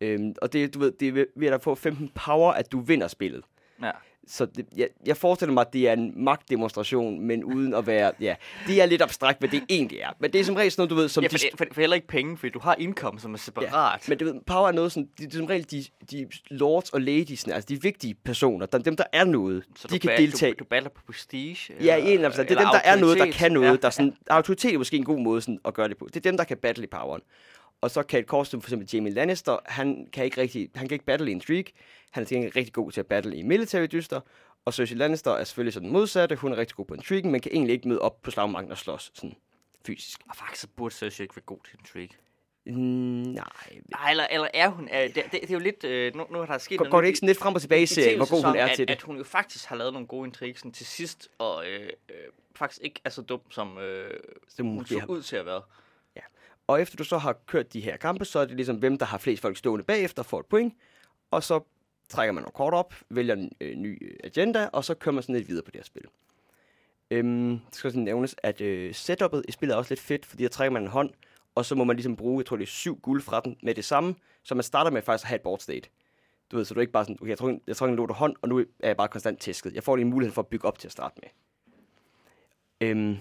[0.00, 2.80] Øhm, og det, du ved, det er ved- ved at få 15 power, at du
[2.80, 3.44] vinder spillet.
[3.82, 3.90] Ja.
[4.28, 8.12] Så det, jeg, jeg forestiller mig, at det er en magtdemonstration, men uden at være...
[8.20, 8.34] Ja,
[8.66, 10.08] det er lidt abstrakt, hvad det egentlig er.
[10.18, 11.38] Men det er som regel sådan noget, du ved, som ja de...
[11.38, 14.08] for, for, for, heller ikke penge, fordi du har income, som er separat.
[14.08, 15.06] Men du ved, power er noget, som...
[15.18, 18.96] Det er som regel de, de lords og ladies, altså de vigtige personer, dem, dem
[18.96, 20.52] der er noget, så de kan ba- deltage.
[20.52, 21.56] Du, du battler på prestige?
[21.80, 22.46] Ja, i en eller anden.
[22.46, 23.66] Det er dem, der er noget, der kan noget.
[23.66, 23.76] Ja, Ja.
[23.76, 26.06] Der er sådan, autoritet er måske en god måde sådan, at gøre det på.
[26.06, 27.22] Det er dem, der kan battle i poweren.
[27.82, 31.04] Og så kort som for eksempel Jamie Lannister, han kan ikke rigtig, han kan ikke
[31.04, 31.72] battle i intrigue.
[32.10, 34.20] Han er til gengæld rigtig god til at battle i military dyster.
[34.64, 36.36] Og Cersei Lannister er selvfølgelig sådan modsatte.
[36.36, 38.78] Hun er rigtig god på intrigue, men kan egentlig ikke møde op på slagmarken og
[38.78, 39.34] slås sådan
[39.86, 40.20] fysisk.
[40.30, 42.16] Og faktisk så burde Cersei ikke være god til intrigue.
[42.66, 43.44] Mm, nej.
[43.88, 44.88] Nej, eller, eller er hun?
[44.94, 45.84] Øh, det, det, det, er jo lidt...
[45.84, 47.60] Øh, nu, nu har der sket Går, noget går det ikke sådan lidt frem og
[47.60, 48.94] tilbage i serien, hvor god hun er at, til det?
[48.94, 52.16] At hun jo faktisk har lavet nogle gode intriger til sidst, og øh, øh,
[52.56, 55.62] faktisk ikke er så dum, som øh, Som hun så ud til at være.
[56.72, 59.06] Og efter du så har kørt de her kampe, så er det ligesom, hvem der
[59.06, 60.74] har flest folk stående bagefter, får et point.
[61.30, 61.60] Og så
[62.08, 65.22] trækker man nogle kort op, vælger en øh, ny øh, agenda, og så kører man
[65.22, 66.02] sådan lidt videre på det her spil.
[67.10, 70.42] Øhm, det skal også nævnes, at øh, setupet i spillet er også lidt fedt, fordi
[70.42, 71.10] der trækker man en hånd,
[71.54, 73.74] og så må man ligesom bruge, jeg tror det er syv guld fra den med
[73.74, 75.88] det samme, så man starter med faktisk at have et board state.
[76.50, 78.14] Du ved, så du er ikke bare sådan, okay, jeg tror, jeg tror, en låter
[78.14, 79.74] hånd, og nu er jeg bare konstant tæsket.
[79.74, 81.28] Jeg får lige en mulighed for at bygge op til at starte med.
[82.88, 83.18] Øhm,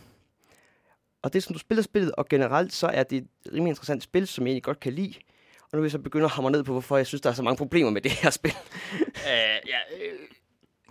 [1.23, 4.03] og det er som du spiller spillet, og generelt så er det et rimelig interessant
[4.03, 5.13] spil, som jeg egentlig godt kan lide.
[5.61, 7.33] Og nu vil jeg så begynde at hamre ned på, hvorfor jeg synes, der er
[7.33, 8.53] så mange problemer med det her spil.
[8.93, 9.07] Uh,
[9.71, 10.19] ja, øh,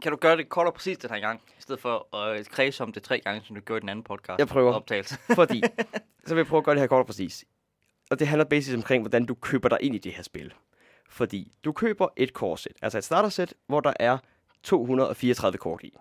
[0.02, 2.82] kan du gøre det kort og præcist den her gang, i stedet for at kredse
[2.82, 4.38] om det tre gange, som du gjorde i den anden podcast?
[4.38, 4.72] Jeg prøver.
[4.72, 5.18] Optagelse.
[5.34, 5.62] Fordi,
[6.26, 7.44] så vil jeg prøve at gøre det her kort og præcis.
[8.10, 10.54] Og det handler basisk omkring, hvordan du køber dig ind i det her spil.
[11.08, 14.18] Fordi du køber et kortsæt, altså et startersæt, hvor der er
[14.62, 15.96] 234 kort i.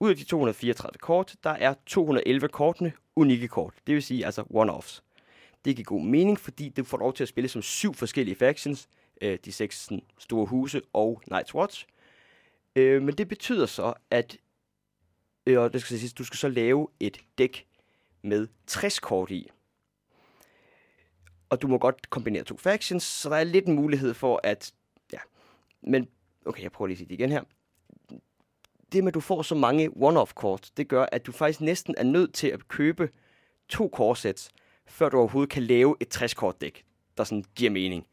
[0.00, 3.74] Ud af de 234 kort, der er 211 kortene unikke kort.
[3.86, 5.02] Det vil sige altså one-offs.
[5.64, 8.88] Det giver god mening, fordi du får lov til at spille som syv forskellige factions.
[9.22, 11.86] Øh, de seks sådan, store huse og Night's Watch.
[12.76, 14.36] Øh, men det betyder så, at
[15.46, 17.66] øh, og det skal sige, du skal så lave et dæk
[18.22, 19.50] med 60 kort i.
[21.48, 24.72] Og du må godt kombinere to factions, så der er lidt en mulighed for at...
[25.12, 25.18] Ja,
[25.82, 26.08] men
[26.46, 27.42] okay, jeg prøver lige at sige det igen her.
[28.92, 31.94] Det med, at du får så mange one-off kort, det gør, at du faktisk næsten
[31.98, 33.08] er nødt til at købe
[33.68, 34.50] to kortsæt,
[34.86, 36.84] før du overhovedet kan lave et 60-kort dæk,
[37.18, 38.06] der sådan giver mening.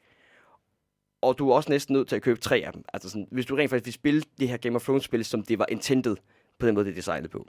[1.21, 2.83] Og du er også næsten nødt til at købe tre af dem.
[2.93, 5.59] Altså sådan, hvis du rent faktisk vil spille det her Game of Thrones-spil, som det
[5.59, 6.15] var intended,
[6.59, 7.47] på den måde, det er designet på.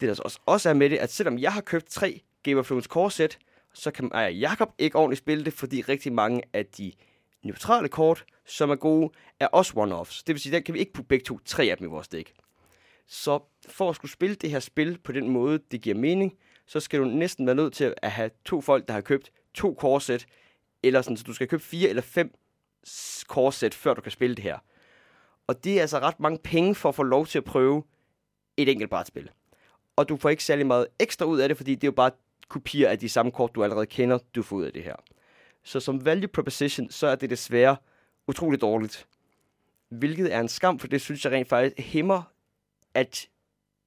[0.00, 2.58] Det der så også, også er med det, at selvom jeg har købt tre Game
[2.58, 3.38] of Thrones kortsæt,
[3.74, 6.92] så kan jeg Jakob ikke ordentligt spille det, fordi rigtig mange af de
[7.42, 9.10] neutrale kort, som er gode,
[9.40, 10.22] er også one-offs.
[10.26, 12.08] Det vil sige, der kan vi ikke putte begge to tre af dem i vores
[12.08, 12.34] dæk.
[13.06, 16.80] Så for at skulle spille det her spil på den måde, det giver mening, så
[16.80, 20.26] skal du næsten være nødt til at have to folk, der har købt to kortsæt,
[20.82, 22.34] eller sådan, så du skal købe fire eller fem
[23.26, 24.58] kortsæt, før du kan spille det her.
[25.46, 27.82] Og det er altså ret mange penge for at få lov til at prøve
[28.56, 29.30] et enkelt brætspil.
[29.96, 32.10] Og du får ikke særlig meget ekstra ud af det, fordi det er jo bare
[32.48, 34.96] kopier af de samme kort, du allerede kender, du får ud af det her.
[35.64, 37.76] Så som value proposition, så er det desværre
[38.26, 39.06] utroligt dårligt.
[39.88, 42.22] Hvilket er en skam, for det synes jeg rent faktisk hæmmer,
[42.94, 43.28] at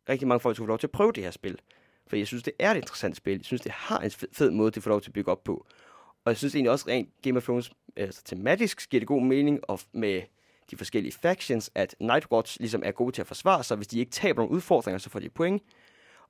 [0.09, 1.59] rigtig mange folk skulle få lov til at prøve det her spil.
[2.07, 3.38] For jeg synes, det er et interessant spil.
[3.38, 5.65] Jeg synes, det har en fed måde, det får lov til at bygge op på.
[6.26, 9.22] Og jeg synes egentlig også rent Game of Thrones øh, altså tematisk giver det god
[9.22, 10.22] mening, og med
[10.72, 13.78] de forskellige factions, at Nightwatch ligesom er gode til at forsvare sig.
[13.78, 15.63] Hvis de ikke taber nogle udfordringer, så får de point.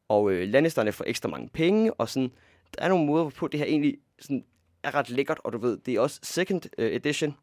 [0.07, 2.31] Og øh, Lannisterne får ekstra mange penge, og sådan,
[2.77, 4.45] der er nogle måder, hvorpå det her egentlig sådan,
[4.83, 7.37] er ret lækkert, og du ved, det er også second uh, edition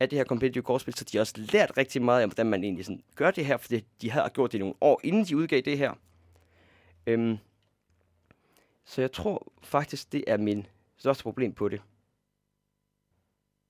[0.00, 2.64] af det her competitive kortspil, så de har også lært rigtig meget om, hvordan man
[2.64, 5.60] egentlig sådan gør det her, for de har gjort det nogle år, inden de udgav
[5.60, 5.94] det her.
[7.06, 7.38] Øhm,
[8.84, 10.66] så jeg tror faktisk, det er min
[10.96, 11.82] største problem på det.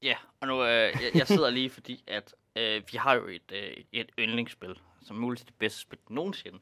[0.03, 3.53] Ja, og nu, øh, jeg, jeg sidder lige, fordi at øh, vi har jo et,
[3.53, 6.59] øh, et yndlingsspil, som muligt det bedste spil nogensinde,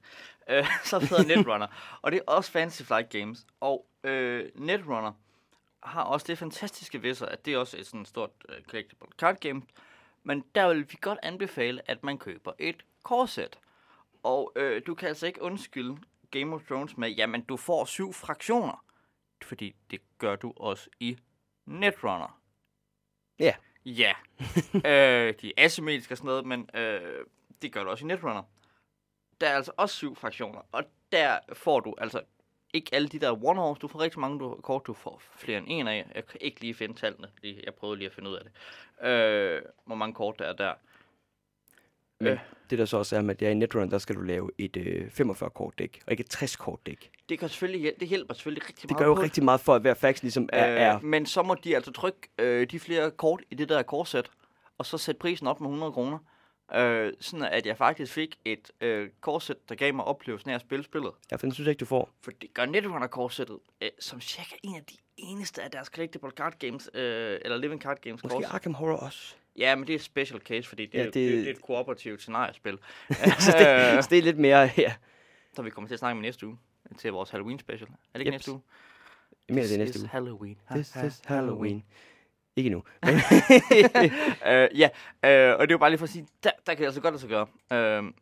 [0.50, 1.98] øh, som hedder Netrunner.
[2.02, 3.46] og det er også Fantasy Flight Games.
[3.60, 5.12] Og øh, Netrunner
[5.84, 9.08] har også det fantastiske ved sig, at det er også et sådan stort øh, collectible
[9.18, 9.62] card game.
[10.22, 13.58] Men der vil vi godt anbefale, at man køber et korset.
[14.22, 15.96] Og øh, du kan altså ikke undskylde
[16.30, 18.84] Game of Thrones med, jamen du får syv fraktioner.
[19.42, 21.18] Fordi det gør du også i
[21.66, 22.40] Netrunner.
[23.38, 23.54] Ja.
[23.84, 24.12] Ja.
[24.74, 27.26] øh, de er asymmetriske og sådan noget, men øh,
[27.62, 28.42] det gør du også i Netrunner.
[29.40, 32.22] Der er altså også syv fraktioner, og der får du altså
[32.74, 33.78] ikke alle de der one-offs.
[33.78, 36.06] Du får rigtig mange du, kort, du får flere end en af.
[36.14, 37.28] Jeg kan ikke lige finde tallene.
[37.42, 38.52] Lige, jeg prøvede lige at finde ud af det.
[39.08, 40.72] Øh, hvor mange kort der er der.
[42.20, 42.38] Men øh.
[42.70, 44.50] det der så også er med, at det er i Netrunner, der skal du lave
[44.58, 47.10] et øh, 45-kort dæk, og ikke et 60-kort dæk.
[47.28, 49.74] Det, kan selvfølgelig, det hjælper selvfølgelig rigtig det meget gør jo på rigtig meget for,
[49.74, 50.74] at hver faction ligesom er...
[50.74, 53.82] Øh, er Men så må de altså trykke øh, de flere kort i det der
[53.82, 54.30] kortsæt,
[54.78, 56.18] og så sætte prisen op med 100 kroner.
[56.74, 60.60] Øh, sådan at jeg faktisk fik et øh, kortsæt, der gav mig oplevelsen af at
[60.60, 61.12] spille spillet.
[61.30, 62.10] ja, for den synes jeg ikke, du får.
[62.22, 66.58] For det gør Netrunner-kortsættet, øh, som cirka en af de eneste af deres collectible card
[66.58, 68.44] games, øh, eller living card games Måske kort.
[68.44, 69.34] Arkham Horror også.
[69.56, 71.32] Ja, men det er et special case, fordi det, Ja, ja, det- det...
[71.32, 72.78] Det, er et kooperativt scenariespil.
[73.10, 74.92] så, det, så det er lidt mere her.
[75.56, 76.58] så vi kommer til at snakke med næste uge
[76.98, 77.88] til vores Halloween special.
[77.90, 78.34] Er det ikke Jeps.
[78.38, 78.60] næste uge?
[79.48, 80.08] Jeg mener, det er næste uge.
[80.08, 80.58] Halloween.
[80.70, 81.84] This is Halloween.
[82.56, 82.82] Ikke nu.
[83.06, 83.14] Men,
[84.52, 84.88] øh, ja,
[85.24, 87.12] øh, og det jo bare lige for at sige, der, der kan det altså godt
[87.14, 87.46] lade sig gøre.
[87.72, 88.12] Øh,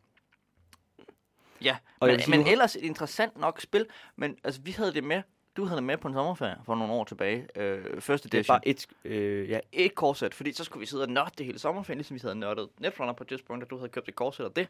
[1.63, 3.85] ja, Og men, sige, men har- ellers et interessant nok spil.
[4.15, 5.21] Men altså, vi havde det med,
[5.57, 7.47] du havde det med på en sommerferie for nogle år tilbage.
[7.55, 8.53] Øh, første det er edition.
[8.53, 8.87] bare et...
[9.05, 12.15] Øh, ja, et kortsæt, fordi så skulle vi sidde og nørde det hele sommerferien, ligesom
[12.15, 14.67] vi havde nørdet Netrunner på et tidspunkt, at du havde købt et kortsæt af det,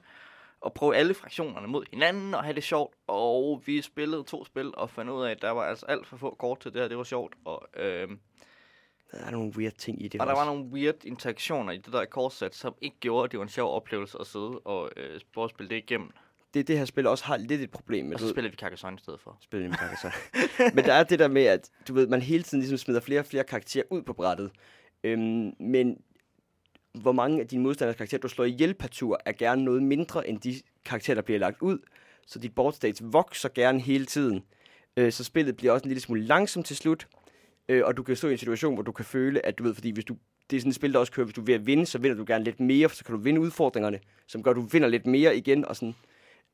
[0.62, 4.72] og prøve alle fraktionerne mod hinanden og have det sjovt, og vi spillede to spil
[4.78, 6.88] og fandt ud af, at der var altså alt for få kort til det her,
[6.88, 8.08] det var sjovt, og, øh,
[9.20, 10.46] der er nogle weird ting i det og der også.
[10.46, 13.50] var nogle weird interaktioner i det der kortsæt, som ikke gjorde, at det var en
[13.50, 16.10] sjov oplevelse at sidde og øh, prøve at spille det igennem.
[16.54, 18.14] det, det her spil også har lidt et problem med.
[18.14, 19.38] Og så spiller vi Carcassonne i stedet for.
[19.42, 20.16] spille med Carcassonne.
[20.76, 23.20] men der er det der med, at du ved, man hele tiden ligesom smider flere
[23.20, 24.52] og flere karakterer ud på brættet.
[25.04, 25.98] Øhm, men
[26.94, 30.28] hvor mange af dine modstanders karakterer, du slår ihjel per tur, er gerne noget mindre
[30.28, 30.56] end de
[30.86, 31.80] karakterer, der bliver lagt ud.
[32.28, 34.44] Så dit board states vokser gerne hele tiden.
[34.98, 37.08] Øh, så spillet bliver også en lille smule langsomt til slut.
[37.70, 39.74] Øh, og du kan stå i en situation, hvor du kan føle, at du ved,
[39.74, 40.18] fordi hvis du,
[40.50, 41.98] det er sådan et spil, der også kører, hvis du er ved at vinde, så
[41.98, 44.88] vinder du gerne lidt mere, så kan du vinde udfordringerne, som gør, at du vinder
[44.88, 45.66] lidt mere igen.
[45.66, 45.96] Og sådan.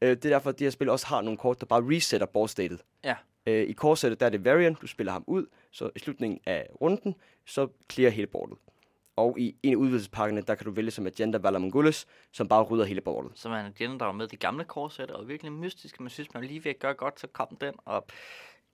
[0.02, 2.28] Øh, det er derfor, at det her spil også har nogle kort, der bare resetter
[2.28, 2.82] board statet.
[3.04, 3.16] Ja.
[3.46, 6.68] Øh, I kortsættet, der er det Variant, du spiller ham ud, så i slutningen af
[6.82, 8.58] runden, så clear hele bordet.
[9.16, 12.64] Og i en af udvidelsespakkerne, der kan du vælge som Agenda Valar Morghulis, som bare
[12.64, 13.32] rydder hele bordet.
[13.36, 16.44] Så man igen, der var med de gamle korsætter, og virkelig mystisk, man synes, man
[16.44, 18.12] lige ved at gøre godt, så kom den op.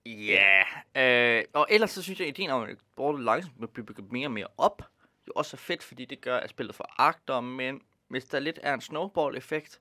[0.05, 0.63] Ja,
[0.95, 1.37] yeah.
[1.39, 4.27] øh, og ellers så synes jeg, at ideen om, at bordet langsomt bliver bygget mere
[4.27, 4.81] og mere op,
[5.27, 8.73] jo også er fedt, fordi det gør, at spillet foragter, men hvis der lidt er
[8.73, 9.79] en snowball-effekt,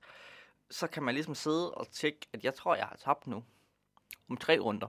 [0.71, 3.43] så kan man ligesom sidde og tænke, at jeg tror, jeg har tabt nu.
[4.29, 4.87] Om tre runder.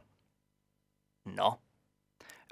[1.24, 1.52] Nå.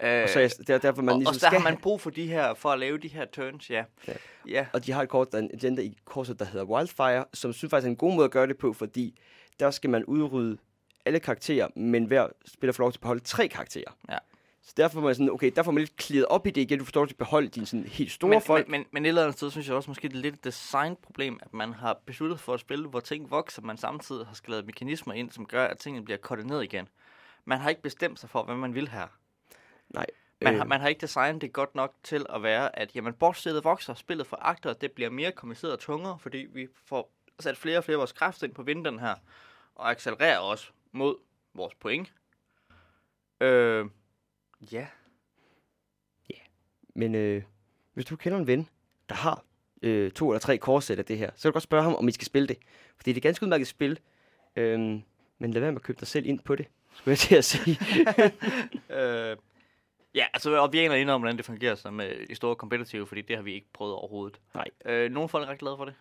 [0.02, 2.10] Øh, Og så er, der, derfor man og, ligesom og skal har man brug for
[2.10, 3.84] de her, for at lave de her turns, ja.
[4.08, 4.14] Ja.
[4.48, 7.24] Ja, Og de har et kort, der er en agenda i korset, der hedder Wildfire,
[7.32, 9.18] som synes faktisk er en god måde at gøre det på, fordi
[9.60, 10.58] der skal man udrydde
[11.04, 13.96] alle karakterer, men hver spiller får lov til at beholde tre karakterer.
[14.08, 14.18] Ja.
[14.66, 16.78] Så derfor må man sådan, okay, der får man lidt klædet op i det igen.
[16.78, 18.68] Du får lov til at beholde dine sådan helt store men, folk.
[18.68, 20.44] Men, men, men et eller andet sted synes jeg også måske, det er lidt et
[20.44, 24.66] designproblem, at man har besluttet for at spille, hvor ting vokser, man samtidig har skrevet
[24.66, 26.88] mekanismer ind, som gør, at tingene bliver ned igen.
[27.44, 29.06] Man har ikke bestemt sig for, hvad man vil her.
[29.88, 30.06] Nej.
[30.40, 30.58] Man, Øh.
[30.58, 33.94] har, man har ikke designet det godt nok til at være, at jamen, bordsættet vokser,
[33.94, 37.84] spillet for akter, det bliver mere kompliceret og tungere, fordi vi får sat flere og
[37.84, 39.14] flere af vores kræfter ind på vinteren her,
[39.74, 41.16] og accelererer også mod
[41.54, 42.12] vores point.
[43.40, 43.86] Øh,
[44.72, 44.86] ja.
[46.94, 47.42] Men øh,
[47.94, 48.68] hvis du kender en ven,
[49.08, 49.44] der har
[49.82, 52.08] øh, to eller tre kortsæt af det her, så kan du godt spørge ham, om
[52.08, 52.58] I skal spille det.
[52.96, 53.98] Fordi det er et ganske udmærket spil.
[54.56, 55.02] Øhm,
[55.38, 57.44] men lad være med at købe dig selv ind på det, skulle jeg til at
[57.44, 57.78] sige.
[58.90, 59.36] Øh,
[60.14, 63.06] ja, altså, og vi aner ikke om, hvordan det fungerer som øh, de store competitive,
[63.06, 64.40] fordi det har vi ikke prøvet overhovedet.
[64.54, 64.68] Nej.
[64.84, 65.94] Øh, nogle folk er ret glade for det.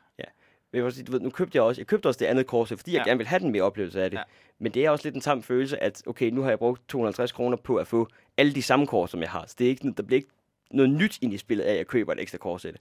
[0.73, 2.47] Men jeg vil sige, du ved, nu købte jeg også, jeg købte også det andet
[2.47, 3.09] korset, fordi jeg Ja.
[3.09, 4.17] gerne vil have den mere oplevelse af det.
[4.17, 4.23] Ja.
[4.59, 7.31] Men det er også lidt en tam følelse, at okay, nu har jeg brugt 250
[7.31, 8.07] kroner på at få
[8.37, 9.45] alle de samme kort, som jeg har.
[9.47, 10.29] Så det er ikke, der bliver ikke
[10.71, 12.75] noget nyt ind i spillet af, at jeg køber et ekstra kortsæt.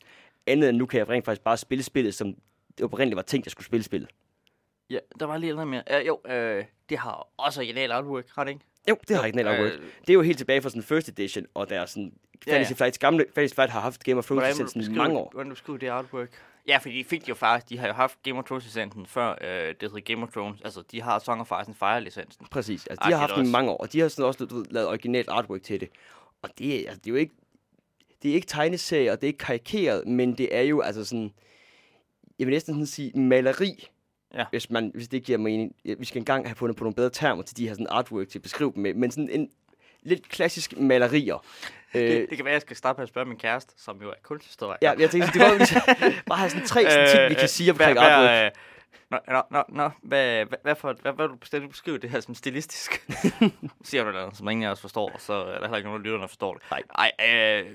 [0.47, 2.35] Andet end nu kan jeg rent faktisk bare spille spillet, som
[2.79, 4.11] det oprindeligt var tænkt, at jeg skulle spille spillet.
[4.91, 5.83] Ja, der var lige noget mere.
[6.01, 8.65] Uh, jo, øh, det har også original artwork, har det ikke?
[8.89, 11.47] Jo, det har ikke den Øh, Det er jo helt tilbage fra sådan first edition,
[11.55, 12.13] og der er sådan...
[12.47, 12.77] Ja, Fantasy ja.
[12.77, 15.29] Flights gamle Fantasy Flight har haft Game of Thrones licensen beskrive, mange år.
[15.33, 16.31] hvordan du beskriver det artwork?
[16.67, 19.31] Ja, fordi de fik jo faktisk, de har jo haft Game of Thrones licensen før
[19.41, 20.61] øh, det hed Game of Thrones.
[20.65, 22.47] Altså, de har Song of Ice and Fire licensen.
[22.51, 22.87] Præcis.
[22.87, 24.65] Altså, de har haft den i mange år, og de har sådan også du ved,
[24.71, 25.89] lavet originalt artwork til det.
[26.43, 27.35] Og det, er- altså, det er jo ikke...
[28.23, 31.33] Det er ikke tegneserier, og det er ikke karikeret, men det er jo altså sådan...
[32.39, 33.89] Jeg vil næsten sådan sige maleri,
[34.35, 34.45] Ja.
[34.51, 35.75] hvis, man, hvis det giver mening.
[35.99, 38.39] Vi skal engang have fundet på nogle bedre termer til de her sådan artwork til
[38.39, 39.51] at beskrive dem med, men sådan en
[40.03, 41.45] lidt klassisk malerier.
[41.93, 44.11] Det, det kan være, at jeg skal starte med at spørge min kæreste, som jo
[44.11, 44.79] er kunsthistoriker.
[44.83, 45.59] Ja, jeg tænkte, det var jo
[46.27, 48.29] bare have sådan tre sådan ting, vi kan sige omkring artwork.
[48.29, 48.51] Hvad, øh,
[49.11, 52.21] nå, nå, nå, nå, hvad, hvad, hvad, for, hvad, hvad du bestemt beskrive det her
[52.21, 53.09] som stilistisk?
[53.85, 56.05] Siger du noget, som ingen af os forstår, så er der heller ikke nogen af
[56.05, 56.63] lytterne, der forstår det.
[56.71, 56.83] Nej.
[57.19, 57.75] Ej, øh,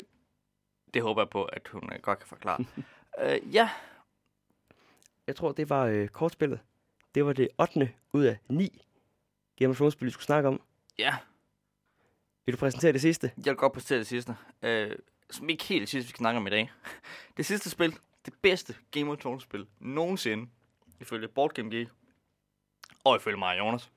[0.94, 2.66] det håber jeg på, at hun øh, godt kan forklare.
[3.24, 3.70] øh, ja,
[5.28, 6.60] Jeg tror, det var øh, kortspillet.
[7.16, 7.92] Det var det 8.
[8.14, 8.82] ud af 9
[9.60, 10.62] Game of Thrones-spil, vi skulle snakke om.
[11.00, 11.16] ja,
[12.48, 13.32] Vil du præsentere det sidste?
[13.38, 14.36] jeg vil godt præsentere det sidste.
[14.64, 14.92] Øh,
[15.32, 16.72] som ikke helt det sidste, vi skal snakke om i dag.
[17.38, 17.94] Det sidste spil,
[18.26, 20.48] det bedste Game of Thrones-spil nogensinde,
[21.02, 21.88] ifølge Board Game Geek,
[23.04, 23.90] og ifølge mig Jonas.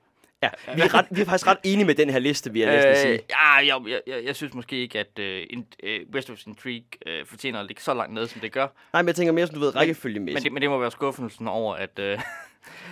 [0.43, 2.75] Ja, vi er, ret, vi er faktisk ret enige med den her liste, vil jeg
[2.75, 3.19] næsten sige.
[3.29, 6.85] ja, jeg, jeg, jeg, jeg synes måske ikke, at uh, in, uh, West of Intrigue
[7.05, 8.67] uh, fortjener at ligge så langt nede, som det gør.
[8.93, 10.43] Nej, men jeg tænker mere, som du ved, Men rækkefølgemæssigt.
[10.43, 11.99] det, men det må være skuffelsen over, at...
[11.99, 12.19] Uh, Ej,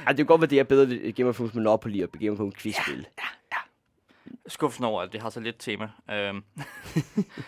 [0.07, 2.55] det kan godt være, det er bedre Game of Thrones Monopoly og Game of Thrones
[2.55, 3.07] quizspil.
[4.49, 5.89] Skuffelsen over, at det har så lidt tema.
[6.29, 6.45] Um,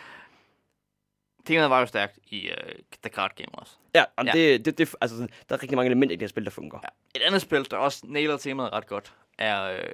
[1.45, 2.71] temaet var jo stærkt i uh,
[3.03, 3.73] The Card Game også.
[3.95, 4.31] Ja, og Ja.
[4.31, 6.81] Det, det, det, altså, der er rigtig mange elementer i det her spil, der fungerer.
[6.83, 7.19] Ja.
[7.19, 9.93] Et andet spil, der også nailer temaet ret godt, er, uh,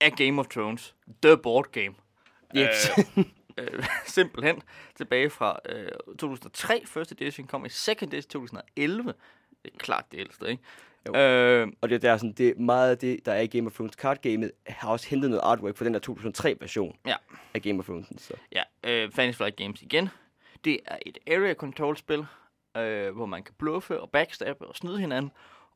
[0.00, 0.94] er Game of Thrones.
[1.22, 1.94] The Board Game.
[2.56, 2.90] Yes.
[3.58, 4.62] øh, simpelthen
[4.94, 5.88] tilbage fra øh,
[6.18, 6.82] 2003.
[6.86, 9.14] First edition kom i second edition 2011.
[9.64, 10.62] Det er klart det ældste, ikke?
[11.06, 11.14] Jo.
[11.16, 13.66] Øh, og det, der er sådan, det er meget af det, der er i Game
[13.66, 17.14] of Thrones card-gamet, har også hentet noget artwork fra den der 2003-version Ja.
[17.54, 18.06] af Game of Thrones.
[18.18, 18.34] Så.
[18.52, 20.08] ja, øh, Fantasy Flight Games igen.
[20.64, 22.26] Det er et area control spil,
[22.76, 25.30] øh, hvor man kan bluffe og backstabbe og snyde hinanden.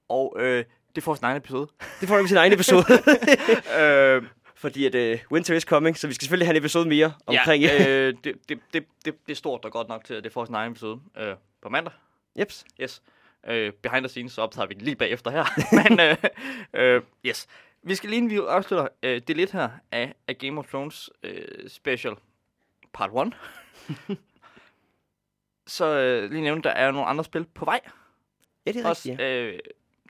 [0.08, 0.64] Og øh,
[0.94, 1.68] det får sin egen episode.
[2.00, 2.84] Det får vi sin egen episode.
[3.80, 4.22] øh,
[4.54, 7.62] Fordi at uh, Winter is coming, så vi skal selvfølgelig have en episode mere omkring...
[7.62, 10.32] ja, øh, det, det, det, det, det er stort og godt nok til, at det
[10.32, 11.92] får sin egen episode øh, på mandag.
[12.38, 12.64] Jeps.
[12.82, 13.02] Yes.
[13.46, 15.44] Øh, behind the scenes, så optager vi den lige bagefter her.
[15.88, 16.16] Men øh,
[16.74, 17.46] øh, yes.
[17.82, 21.10] Vi skal lige inden vi afslutter øh, det lidt her af, af Game of Thrones
[21.22, 22.14] øh, special
[22.92, 23.36] part 1.
[25.76, 27.80] så øh, lige nævne, der er nogle andre spil på vej.
[28.66, 29.42] Ja, det er Også, rigtigt, ja.
[29.42, 29.58] øh,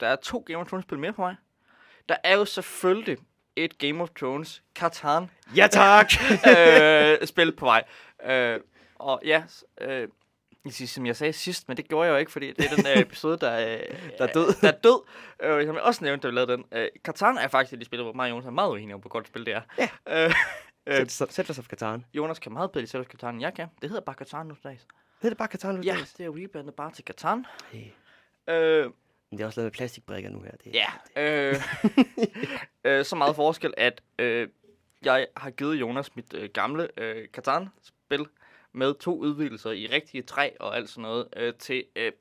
[0.00, 1.34] der er to Game of Thrones spil mere på vej.
[2.08, 3.18] Der er jo selvfølgelig
[3.56, 6.12] et Game of Thrones Katan Ja, tak!
[6.56, 7.84] øh, spil på vej.
[8.24, 8.60] Øh,
[8.94, 9.42] og ja,
[9.80, 10.08] øh,
[10.68, 12.98] som jeg sagde sidst, men det gjorde jeg jo ikke, fordi det er den øh,
[13.06, 14.54] episode, der, øh, Der er død.
[14.60, 15.02] Der er død.
[15.42, 16.64] Øh, som jeg også nævnte, da vi lavede den.
[16.72, 18.94] Øh, Katan er faktisk et af de spil, hvor mig og Jonas er meget uenige
[18.94, 19.62] om, hvor godt spil det er.
[19.78, 20.24] Ja.
[20.26, 20.34] Øh,
[20.86, 22.04] øh, Sæt, sæt, sæt dig Katan.
[22.14, 23.68] Jonas kan meget bedre Zelda Katan, end jeg kan.
[23.82, 24.86] Det hedder bare Katan nu dags.
[25.22, 25.82] Hedder det bare Katan nu?
[25.82, 26.12] Ja, dags?
[26.14, 27.46] det er rebrandet bare til Katan.
[27.72, 27.84] Hey.
[28.48, 28.84] Øh,
[29.30, 30.52] Men det er også lavet med plastikbrikker nu her.
[30.64, 30.74] Det.
[30.74, 30.86] Ja.
[31.16, 31.56] Øh,
[32.98, 34.48] øh, så meget forskel, at øh,
[35.04, 38.26] jeg har givet Jonas mit øh, gamle øh, Catan-spil
[38.72, 41.84] med to udvidelser i rigtige træ og alt sådan noget øh, til...
[41.96, 42.12] Øh,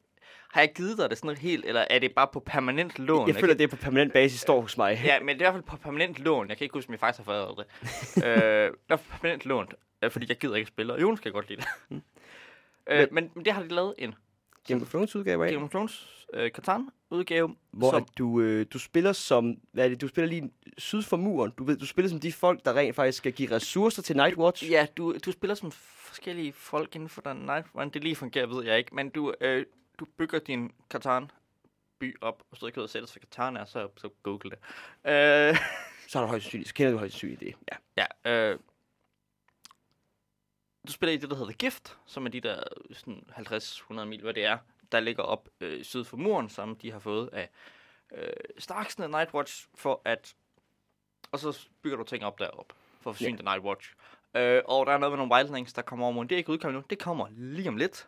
[0.49, 3.27] har jeg givet dig det sådan helt, eller er det bare på permanent lån?
[3.27, 5.01] Jeg føler, det er på permanent basis står hos mig.
[5.05, 6.49] Ja, men det er i hvert fald på permanent lån.
[6.49, 7.65] Jeg kan ikke huske, om jeg faktisk har fået det.
[8.25, 9.67] øh, det er på permanent lån,
[10.03, 12.01] øh, fordi jeg gider ikke spille, og Jonas kan godt lide det.
[12.89, 14.15] øh, men, men det har de lavet en
[14.67, 15.51] Game of Thrones udgave af.
[15.51, 20.01] Game of Thrones øh, Catan-udgave, Hvor som du, øh, du spiller som, hvad er det,
[20.01, 21.51] du spiller lige syd for muren.
[21.57, 24.71] Du, ved, du spiller som de folk, der rent faktisk skal give ressourcer til Nightwatch.
[24.71, 27.67] Ja, du, du spiller som forskellige folk inden for den night.
[27.71, 28.95] Hvordan det lige fungerer, ved jeg ikke.
[28.95, 29.65] Men du, øh,
[29.99, 31.31] du bygger din Katan
[31.99, 34.59] by op, og så ikke ved sætte sig Katan er, så, så google det.
[35.11, 35.57] Øh,
[36.07, 37.55] Så er du højst sandsynligt, så kender du højst sandsynligt det.
[37.97, 38.05] Ja.
[38.25, 38.59] ja, øh,
[40.87, 42.63] du spiller i det, der hedder Gift, som er de der
[42.93, 44.57] sådan 50-100 mil, hvad det er,
[44.91, 47.49] der ligger op øh, syd for muren, som de har fået af
[48.11, 50.35] øh, Starksne Nightwatch, for at...
[51.31, 53.45] Og så bygger du ting op deroppe, for at forsyne yeah.
[53.45, 53.93] Nightwatch.
[54.35, 56.29] Øh, og der er noget med nogle wildlings, der kommer over muren.
[56.29, 56.83] Det er ikke udkommet nu.
[56.89, 58.07] Det kommer lige om lidt.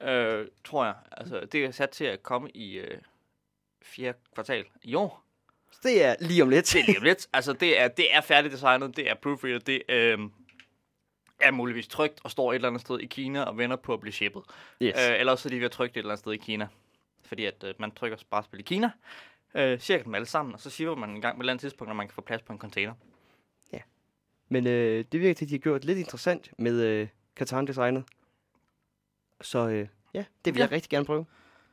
[0.00, 0.94] Øh, tror jeg.
[1.10, 2.98] Altså, det er sat til at komme i øh,
[3.82, 5.24] fjerde kvartal i år.
[5.70, 6.72] Så det er lige om lidt.
[6.72, 7.28] Det er lige om lidt.
[7.32, 10.18] Altså, det er, det er færdigdesignet, det er proofreader, det øh,
[11.40, 14.00] er muligvis trygt og står et eller andet sted i Kina og venter på at
[14.00, 14.42] blive shippet.
[14.82, 14.94] Yes.
[15.10, 16.68] Øh, eller også er de ved at trykke det et eller andet sted i Kina.
[17.24, 18.90] Fordi at øh, man trykker bare spil i Kina,
[19.54, 21.60] øh, cirka dem alle sammen, og så shipper man en gang på et eller andet
[21.60, 22.94] tidspunkt, når man kan få plads på en container.
[24.50, 28.04] Men øh, det virker til, at de har gjort lidt interessant med øh, Katan-designet.
[29.40, 30.64] Så øh, ja, det vil Ja.
[30.64, 31.26] jeg rigtig gerne prøve.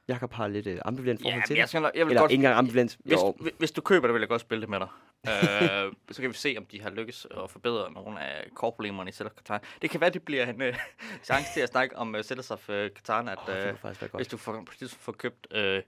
[0.08, 2.40] Jakob har lidt øh, ambivalent forhold Ja, til jeg, skal, jeg vil Eller godt, ikke
[2.42, 2.98] engang ambivalent.
[3.04, 4.88] hvis, Jo, hvis, hvis du køber det, vil jeg godt spille det med dig.
[5.28, 9.24] Øh, så kan vi se, om de har lykkes at forbedre nogle af core-problemerne i
[9.24, 9.60] of Catan.
[9.82, 10.76] Det kan være, det bliver en øh,
[11.24, 14.02] chance til at snakke om uh, Zelda of uh, Catan, at Åh, det øh, faktisk
[14.02, 14.20] være godt.
[14.20, 15.82] hvis du får, præcis får købt øh,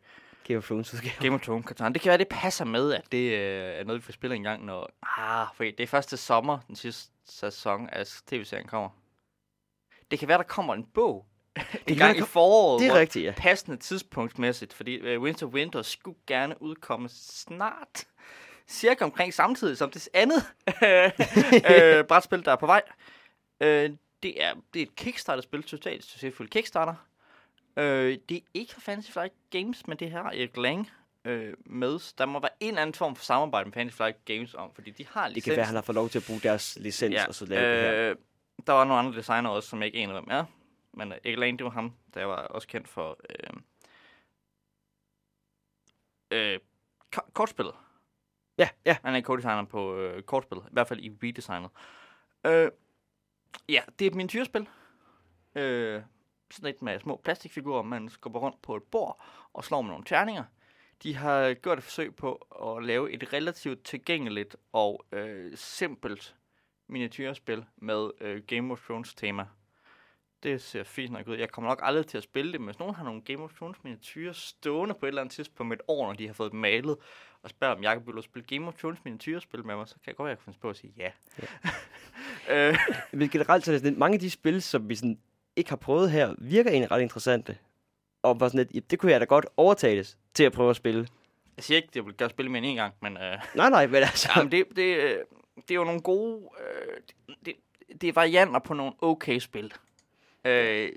[0.48, 1.14] Game of Thrones udgave.
[1.20, 1.94] Game of Thrones Catan.
[1.94, 4.44] Det kan være, det passer med, at det øh, er noget, vi får spille en
[4.44, 4.90] gang, når...
[5.18, 8.90] Ah, for det er først til sommer, den sidste sæson af tv-serien kommer.
[10.12, 11.26] Det kan være, der kommer en bog
[11.58, 13.34] en kan gang være, i foråret, Det er rigtigt, ja.
[13.38, 18.06] passende tidspunktsmæssigt, fordi uh, Winter Winter skulle gerne udkomme snart.
[18.70, 20.44] Cirka omkring samtidig som det andet
[21.72, 22.82] øh, brætspil, der er på vej.
[23.62, 23.90] Øh,
[24.24, 26.96] det, er, det er et Kickstarter-spil, totalt succesfuldt Kickstarter.
[27.78, 30.90] Øh, det er ikke fra Fantasy Flight Games, men det her Erik Lang
[31.26, 32.14] øh, med.
[32.18, 34.92] Der må være en eller anden form for samarbejde med Fantasy Flight Games om, fordi
[34.92, 35.46] de har Det licens.
[35.52, 37.74] kan være, han har fået lov til at bruge deres licens, ja, og så lave
[37.74, 38.10] det her.
[38.10, 38.16] øh,
[38.68, 40.46] Der var nogle andre designer også, som jeg ikke aner, hvem er.
[40.94, 43.50] Men uh, Erik Lane, det var ham, der var også kendt for øh,
[46.32, 46.60] øh,
[47.14, 47.74] ko- kortspillet.
[48.58, 48.98] Ja, ja.
[49.04, 51.70] Han er co-designer på øh, kortspil, i hvert fald i redesignet.
[52.46, 52.72] Øh,
[53.70, 54.68] ja, det er et miniatyrspil.
[55.56, 56.02] Øh,
[56.52, 59.22] sådan et med små plastikfigurer, man skubber rundt på et bord
[59.54, 60.44] og slår med nogle terninger.
[61.04, 66.36] De har gjort et forsøg på at lave et relativt tilgængeligt og øh, simpelt
[66.88, 69.46] miniatyrspil med øh, Game of Thrones tema.
[70.44, 71.36] Det ser fint nok ud.
[71.38, 73.54] Jeg kommer nok aldrig til at spille det, men hvis nogen har nogle Game of
[73.54, 76.52] Thrones miniatyrer stående på et eller andet tidspunkt med et år, når de har fået
[76.52, 76.98] dem malet,
[77.44, 80.16] og spørger, om jeg vil spille Game of Thrones miniatyrspil med mig, så kan jeg
[80.16, 81.12] godt være, at jeg kan finde på at sige ja.
[82.50, 82.70] ja.
[82.70, 82.78] øh,
[83.12, 85.20] Men generelt så er det sådan, mange af de spil, som vi sådan
[85.56, 87.58] ikke har prøvet her, virker egentlig ret interessante.
[88.24, 90.76] Og var sådan lidt, "Ja, det kunne jeg da godt overtales til at prøve at
[90.76, 91.08] spille.
[91.58, 93.88] jeg siger ikke, at jeg vil gøre spille end en gang, men, øh, Nej, nej,
[93.88, 94.30] men altså...
[94.36, 95.18] ja, men det, det, øh,
[95.56, 96.50] det er jo nogle gode...
[96.60, 97.02] Øh,
[97.46, 97.54] det,
[98.02, 99.74] det er varianter på nogle okay spil.
[100.48, 100.90] Øh,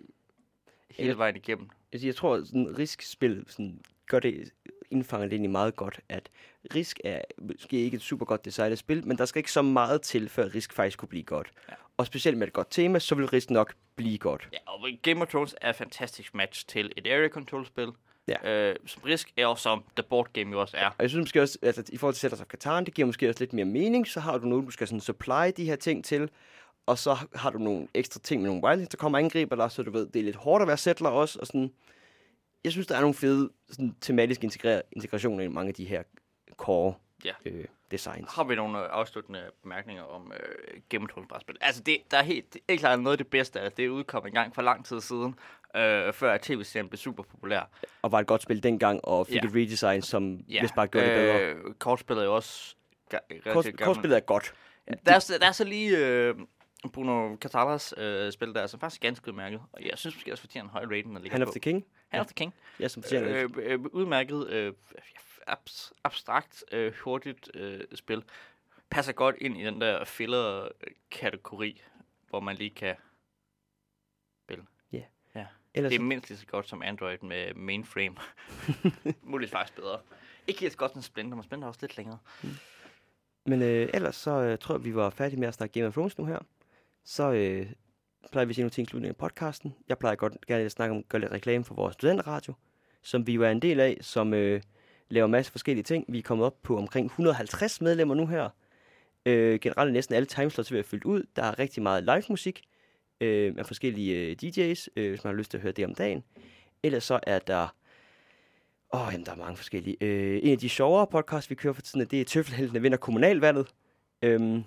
[0.90, 1.14] hele Ja.
[1.16, 1.68] vejen igennem.
[1.92, 4.51] Altså, jeg tror, sådan risk-spil sådan, gør det,
[4.90, 6.28] indfanger det egentlig meget godt, at
[6.74, 10.03] Risk er måske ikke et super godt designet spil, men der skal ikke så meget
[10.03, 11.51] til, før Risk faktisk kunne blive godt.
[11.68, 11.74] Ja.
[11.96, 14.48] Og specielt med et godt tema, så vil Risk nok blive godt.
[14.53, 17.88] Ja, og Game of Thrones er et fantastisk match til et area control spil.
[18.28, 18.68] Ja.
[18.70, 20.86] Øh, som Risk er også som The Board Game jo også er.
[20.86, 23.28] Og jeg synes måske også, altså i forhold til Settlers of Catan, det giver måske
[23.28, 24.07] også lidt mere mening.
[24.09, 26.30] Så har du noget, du skal sådan supply de her ting til,
[26.87, 29.83] og så har du nogle ekstra ting med nogle wildlings, der kommer angriber dig, så
[29.83, 31.72] du ved, det er lidt hårdt at være settler også, og sådan,
[32.64, 36.03] jeg synes, der er nogle fede sådan, tematiske integra- integrationer i mange af de her
[36.57, 37.33] core Ja.
[37.47, 38.33] øh, designs.
[38.35, 41.57] Har vi nogle øh, afsluttende bemærkninger om øh, Game of Thrones brætspil?
[41.61, 43.89] Altså, det, der er helt, det er helt klart noget af det bedste, at det
[43.89, 45.35] udkom en gang for lang tid siden,
[45.76, 47.70] øh, før tv-serien blev super populær.
[48.03, 49.41] Og var et godt spil dengang, og fik Ja.
[49.49, 50.61] et redesign, som ja.
[50.61, 51.41] vist bare gjorde det bedre.
[51.41, 52.74] Øh, kortspillet er jo også
[53.14, 54.55] ga- Kort, kortspillet er godt.
[54.89, 56.35] Ja, der, er, så- der er så lige øh,
[56.93, 59.61] Bruno Catalas øh, spil der, som faktisk er ganske udmærket.
[59.72, 61.49] Og jeg synes måske også, fortjener en høj rating, ligger Hand på.
[61.49, 61.87] of the King.
[62.09, 62.55] Hand of the King.
[62.81, 64.72] Ja, som fortjener øh, Øh, øh, udmærket, øh,
[65.49, 68.24] abs- abstrakt, øh, hurtigt øh, spil.
[68.91, 71.83] Passer godt ind i den der filler-kategori,
[72.28, 72.97] hvor man lige kan...
[75.74, 78.16] Ellers, Det er mindst lige så godt som Android med mainframe.
[79.22, 79.99] Muligvis faktisk bedre.
[80.47, 82.18] Ikke helt så godt som Splinter, men Splinter er også lidt længere.
[83.47, 85.93] Men øh, ellers så øh, tror jeg, vi var færdige med at snakke Game of
[85.93, 86.39] Thrones nu her.
[87.05, 87.66] Så øh,
[88.32, 89.74] plejer vi at sige nogle ting i slutningen af podcasten.
[89.88, 92.55] Jeg plejer godt gerne at snakke om gøre lidt reklame for vores studenterradio,
[93.03, 94.62] som vi jo er en del af, som øh,
[95.09, 96.05] laver masser masse forskellige ting.
[96.09, 98.48] Vi er kommet op på omkring 150 medlemmer nu her.
[99.26, 101.22] Øh, generelt næsten alle timeslots ved at fyldt ud.
[101.36, 102.62] Der er rigtig meget live musik
[103.20, 105.94] øh, af forskellige øh, DJ's, øh, hvis man har lyst til at høre det om
[105.94, 106.24] dagen.
[106.82, 107.68] Ellers så er der
[108.92, 109.96] Åh, oh, jamen, der er mange forskellige.
[110.01, 113.66] Øh, en af de sjovere podcasts, vi kører for tiden, det er Tøffelheltene vinder kommunalvalget.
[114.22, 114.64] Øhm,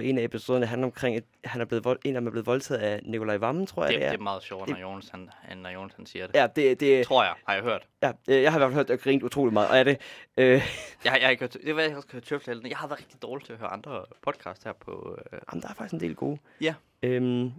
[0.00, 2.30] hvor en af episoderne handler omkring, at han er blevet vold, en af dem er
[2.30, 4.18] blevet voldtaget af Nikolaj Vammen, tror jeg, Det, det, det er.
[4.18, 6.34] er meget sjovere, Det- når Jonas, han, når Jonas han siger det.
[6.36, 7.88] Ja, det, det, Tror jeg, har jeg hørt.
[8.02, 9.98] ja, øh, jeg har i hvert fald hørt, at grint utrolig meget, og er det.
[10.36, 10.62] Øh, Jeg,
[11.04, 12.68] jeg har ikke hørt, det var jeg også hørt Tøftelhelten.
[12.70, 15.18] Jeg har været rigtig dårlig til at høre andre podcast her på...
[15.32, 16.38] Øh, jamen, der er faktisk en del gode.
[16.60, 16.74] Ja.
[17.02, 17.50] Øhm,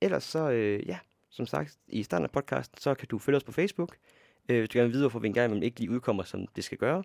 [0.00, 0.98] ellers så, øh, ja,
[1.30, 3.96] som sagt, i starten af podcasten, så kan du følge os på Facebook.
[4.48, 6.78] Øh, hvis du gerne vil vide, hvorfor vi engang ikke lige udkommer, som det skal
[6.78, 7.02] gøre.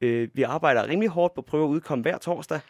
[0.00, 2.60] Øh, vi arbejder rimelig hårdt på at prøve at udkomme hver torsdag.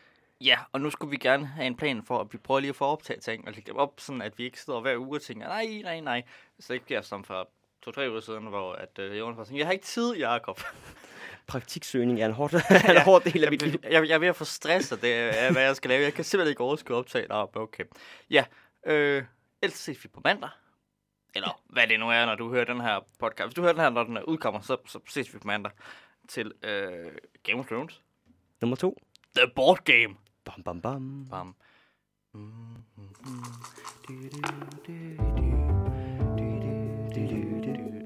[0.44, 2.76] Ja, og nu skulle vi gerne have en plan for, at vi prøver lige at
[2.76, 5.22] få optaget ting og lægge dem op, sådan at vi ikke sidder hver uge og
[5.22, 6.22] tænker, nej, nej, nej.
[6.60, 7.48] Så det ikke bliver som for
[7.82, 10.60] to-tre uger siden, hvor at, øh, Jonas var sådan, jeg har ikke tid, Jacob.
[11.46, 12.54] Praktiksøgning er en hård,
[12.88, 13.80] er en hård del af mit liv.
[13.82, 16.02] jeg, jeg, jeg er ved at få stress af det, af, hvad jeg skal lave.
[16.02, 17.26] Jeg kan simpelthen ikke overskue optage.
[17.28, 17.84] Nå, men okay.
[18.30, 18.44] Ja,
[18.86, 19.24] øh,
[19.62, 20.50] ellers ses vi på mandag.
[21.34, 23.46] Eller hvad det nu er, når du hører den her podcast.
[23.46, 25.72] Hvis du hører den her, når den er udkommer, så, så ses vi på mandag
[26.28, 28.02] til øh, Game of Thrones.
[28.60, 28.98] Nummer to.
[29.36, 30.16] The Board Game.
[30.44, 31.26] Bam, bam, bam.
[31.30, 31.54] Bam.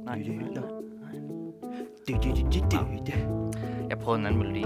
[0.05, 0.25] Nej,
[3.89, 4.65] jeg prøvede en anden melodi.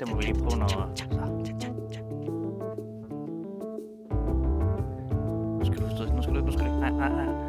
[0.00, 0.68] Den må vi lige prøve, når...
[5.58, 7.45] Nu skal du nu skal du, nu skal du, nej, nej, nej.